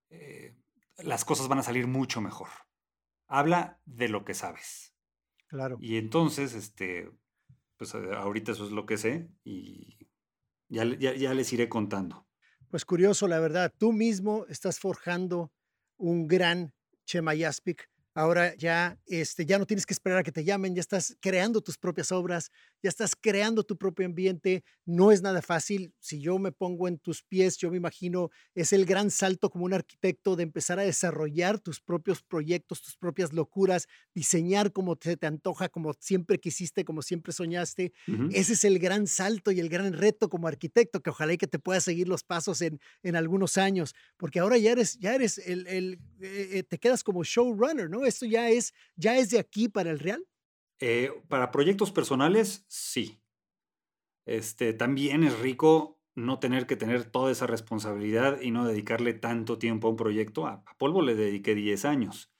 [0.09, 0.55] eh,
[0.97, 2.49] las cosas van a salir mucho mejor.
[3.27, 4.93] Habla de lo que sabes.
[5.47, 5.77] Claro.
[5.79, 7.09] Y entonces, este,
[7.77, 9.97] pues ahorita eso es lo que sé y
[10.69, 12.27] ya, ya, les iré contando.
[12.69, 13.73] Pues curioso, la verdad.
[13.77, 15.51] Tú mismo estás forjando
[15.97, 16.73] un gran
[17.05, 20.79] Chema Yaspic Ahora ya, este, ya no tienes que esperar a que te llamen, ya
[20.79, 22.49] estás creando tus propias obras,
[22.85, 24.63] ya estás creando tu propio ambiente.
[24.85, 25.91] No es nada fácil.
[25.99, 29.65] Si yo me pongo en tus pies, yo me imagino es el gran salto como
[29.65, 35.17] un arquitecto de empezar a desarrollar tus propios proyectos, tus propias locuras, diseñar como te,
[35.17, 37.91] te antoja, como siempre quisiste, como siempre soñaste.
[38.29, 41.47] Ese es el gran salto y el gran reto como arquitecto, que ojalá y que
[41.47, 45.39] te puedas seguir los pasos en, en algunos años, porque ahora ya eres, ya eres
[45.39, 48.05] el, el eh, eh, te quedas como showrunner, ¿no?
[48.05, 50.23] ¿Esto ya es, ya es de aquí para el Real?
[50.79, 53.21] Eh, para proyectos personales, sí.
[54.25, 59.57] Este, también es rico no tener que tener toda esa responsabilidad y no dedicarle tanto
[59.57, 60.47] tiempo a un proyecto.
[60.47, 62.33] A, Polvo le dediqué 10 años.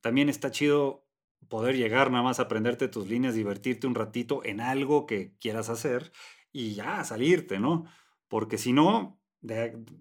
[0.00, 1.06] También está chido
[1.48, 5.68] poder llegar nada más a aprenderte tus líneas, divertirte un ratito en algo que quieras
[5.70, 6.12] hacer
[6.52, 7.86] y ya salirte, ¿no?
[8.28, 9.21] Porque si no,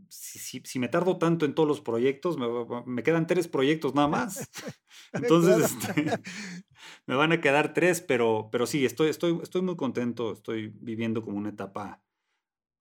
[0.09, 2.37] si, me tardo tanto en todos los proyectos,
[2.85, 4.49] me, quedan tres proyectos nada más.
[5.13, 6.11] Entonces, este,
[7.05, 11.23] me van a quedar tres, pero, pero sí, estoy, estoy, estoy muy contento, estoy viviendo
[11.23, 12.01] como una etapa,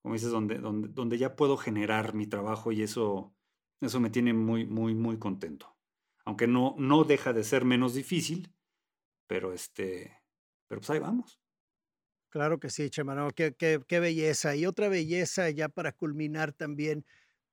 [0.02, 3.34] como dices, donde, donde, donde ya puedo generar mi trabajo y eso,
[3.80, 5.76] eso me tiene muy, muy, muy contento.
[6.24, 8.54] Aunque no, no deja de ser menos difícil,
[9.26, 10.22] pero este,
[10.68, 11.39] pero pues ahí vamos.
[12.31, 14.55] Claro que sí, Chema, qué, qué, belleza.
[14.55, 17.05] Y otra belleza, ya para culminar también,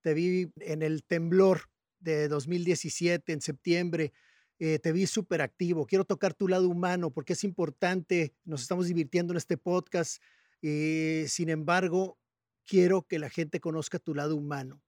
[0.02, 1.62] te vi en el temblor
[2.00, 4.14] de 2017, en septiembre,
[4.60, 5.88] eh, te vi súper activo.
[5.88, 10.22] Quiero tocar tu lado humano porque es importante, nos estamos divirtiendo en este podcast.
[10.62, 12.20] Eh, sin embargo,
[12.64, 14.84] quiero que la gente conozca tu lado humano.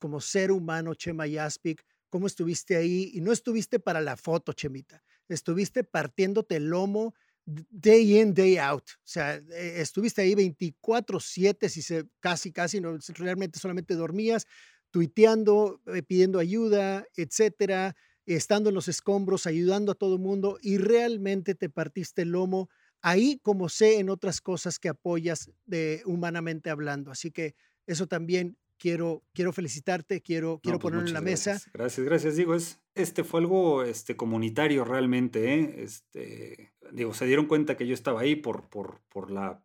[0.00, 5.04] como ser humano, Chema Yaspic, cómo estuviste ahí y no estuviste para la foto, Chemita.
[5.28, 7.14] Estuviste partiéndote el lomo
[7.46, 8.84] day in, day out.
[8.98, 11.82] O sea, e, estuviste ahí 24/7, si
[12.20, 14.46] casi, casi, no, realmente solamente dormías,
[14.90, 20.78] tuiteando, eh, pidiendo ayuda, etcétera, estando en los escombros, ayudando a todo el mundo y
[20.78, 22.68] realmente te partiste el lomo
[23.02, 27.10] ahí como sé en otras cosas que apoyas de humanamente hablando.
[27.10, 27.54] Así que
[27.86, 31.62] eso también quiero, quiero felicitarte, quiero, quiero pues ponerlo en la mesa.
[31.72, 32.34] Gracias, gracias.
[32.34, 35.54] Digo, es, este fue algo este, comunitario realmente.
[35.54, 35.84] ¿eh?
[35.84, 39.62] Este, digo, se dieron cuenta que yo estaba ahí por, por, por la,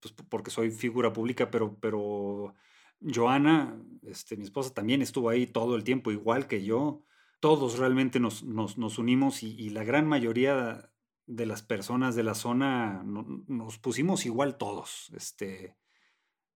[0.00, 2.54] pues, porque soy figura pública, pero, pero
[3.02, 7.02] Joana, este, mi esposa, también estuvo ahí todo el tiempo, igual que yo.
[7.40, 10.90] Todos realmente nos, nos, nos unimos y, y, la gran mayoría
[11.26, 15.12] de las personas de la zona nos pusimos igual todos.
[15.14, 15.76] Este,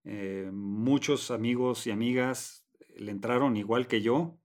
[0.05, 2.65] eh, muchos amigos y amigas
[2.97, 4.39] le entraron igual que yo,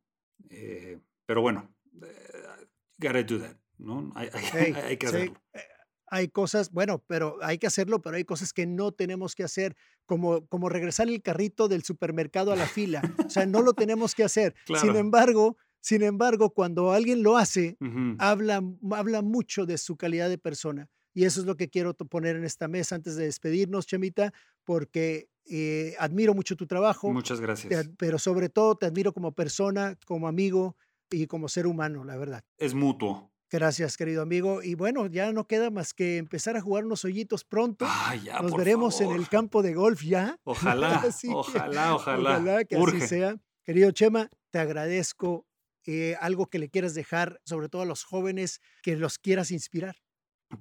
[0.49, 4.12] eh, pero bueno, eh, gotta do that, ¿no?
[4.16, 4.30] Hay,
[4.99, 5.41] que hacerlo.
[6.10, 9.76] Hay cosas, bueno, pero hay que hacerlo, pero hay cosas que no tenemos que hacer,
[10.05, 13.01] como, como regresar el carrito del supermercado a la fila.
[13.26, 14.55] O sea, no lo tenemos que hacer.
[14.82, 17.78] Sin embargo, sin embargo, cuando alguien lo hace,
[18.20, 20.89] habla, habla mucho de su calidad de persona.
[21.18, 25.32] Y eso es lo que quiero poner en esta mesa antes de despedirnos, Chemita, porque
[25.49, 27.11] eh, admiro mucho tu trabajo.
[27.11, 27.89] Muchas gracias.
[27.97, 30.78] pero sobre todo te admiro como persona, como amigo
[31.09, 32.43] y como ser humano, la verdad.
[32.59, 33.32] Es mutuo.
[33.49, 34.61] Gracias, querido amigo.
[34.61, 37.88] Y bueno, ya no queda más que empezar a jugar unos hoyitos pronto.
[37.89, 40.38] Ah, ya, Nos veremos en el campo de golf ya.
[40.43, 41.03] Ojalá,
[41.34, 42.30] ojalá, ojalá.
[42.30, 43.38] Ojalá que así sea.
[43.63, 45.47] Querido Chema, te agradezco
[45.88, 49.95] eh, algo que le quieras dejar, sobre todo a los jóvenes, que los quieras inspirar.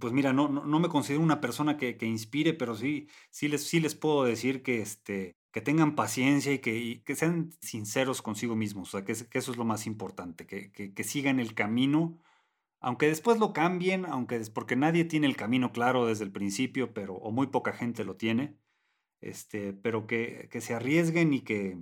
[0.00, 3.62] Pues mira, no, no, me considero una persona que, que, inspire, pero sí, sí, les,
[3.68, 8.56] sí les puedo decir que, este, que tengan paciencia y que, que sean sinceros consigo
[8.56, 8.88] mismos.
[8.88, 12.18] O sea, que, eso es lo más importante, que, que, sigan el camino,
[12.80, 17.14] aunque después lo cambien, aunque porque nadie tiene el camino claro desde el principio, pero,
[17.14, 18.58] o muy poca gente lo tiene,
[19.20, 21.78] este, pero que, que se arriesguen y que,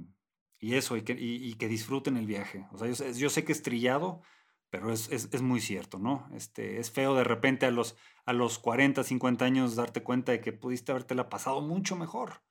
[0.60, 2.66] y eso, y que, y, que disfruten el viaje.
[2.72, 4.22] O sea, yo, yo sé que es trillado,
[4.74, 6.28] pero es, es, muy cierto, ¿no?
[6.34, 7.94] Este, es feo de repente a los,
[8.24, 12.42] a los 40, 50 años darte cuenta de que pudiste habértela pasado mucho mejor.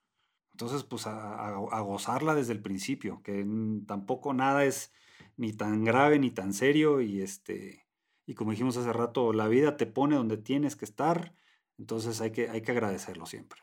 [0.53, 3.45] Entonces, pues a, a, gozarla desde el principio, que
[3.86, 4.93] tampoco nada es
[5.36, 7.89] ni tan grave ni tan serio y este
[8.26, 11.36] y como dijimos hace rato, la vida te pone donde tienes que estar,
[11.78, 13.59] entonces hay que, hay que agradecerlo siempre.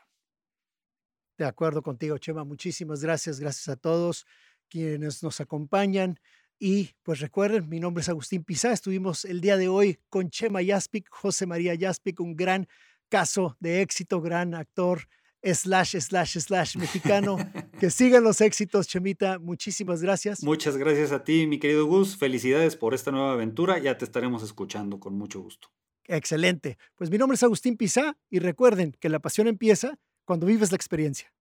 [1.35, 2.43] De acuerdo contigo, Chema.
[2.43, 3.39] Muchísimas gracias.
[3.39, 4.27] Gracias a todos
[4.69, 6.19] quienes nos acompañan.
[6.63, 8.71] Y pues recuerden, mi nombre es Agustín Pizá.
[8.71, 12.67] Estuvimos el día de hoy con Chema Yaspic, José María Yaspic, un gran
[13.09, 15.07] caso de éxito, gran actor,
[15.41, 17.37] slash, slash, slash mexicano.
[17.79, 19.39] que sigan los éxitos, Chemita.
[19.39, 20.43] Muchísimas gracias.
[20.43, 22.15] Muchas gracias a ti, mi querido Gus.
[22.15, 23.79] Felicidades por esta nueva aventura.
[23.79, 25.69] Ya te estaremos escuchando con mucho gusto.
[26.03, 26.77] Excelente.
[26.93, 30.75] Pues mi nombre es Agustín Pizá y recuerden que la pasión empieza cuando vives la
[30.75, 31.33] experiencia.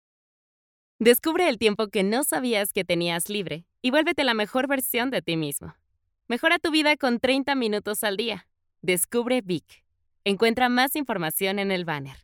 [1.02, 5.22] Descubre el tiempo que no sabías que tenías libre y vuélvete la mejor versión de
[5.22, 5.74] ti mismo.
[6.28, 8.50] Mejora tu vida con 30 minutos al día.
[8.82, 9.86] Descubre Vic.
[10.26, 12.18] Encuentra más información en el banner.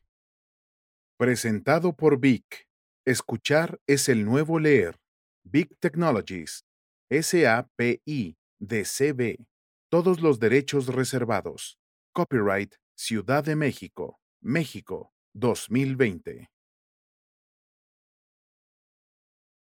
[1.16, 2.68] Presentado por Vic.
[3.06, 5.00] Escuchar es el nuevo leer.
[5.46, 6.66] Vic Technologies.
[7.10, 9.38] SAPI DCB.
[9.88, 11.80] Todos los derechos reservados.
[12.12, 14.20] Copyright Ciudad de México.
[14.42, 16.50] México 2020.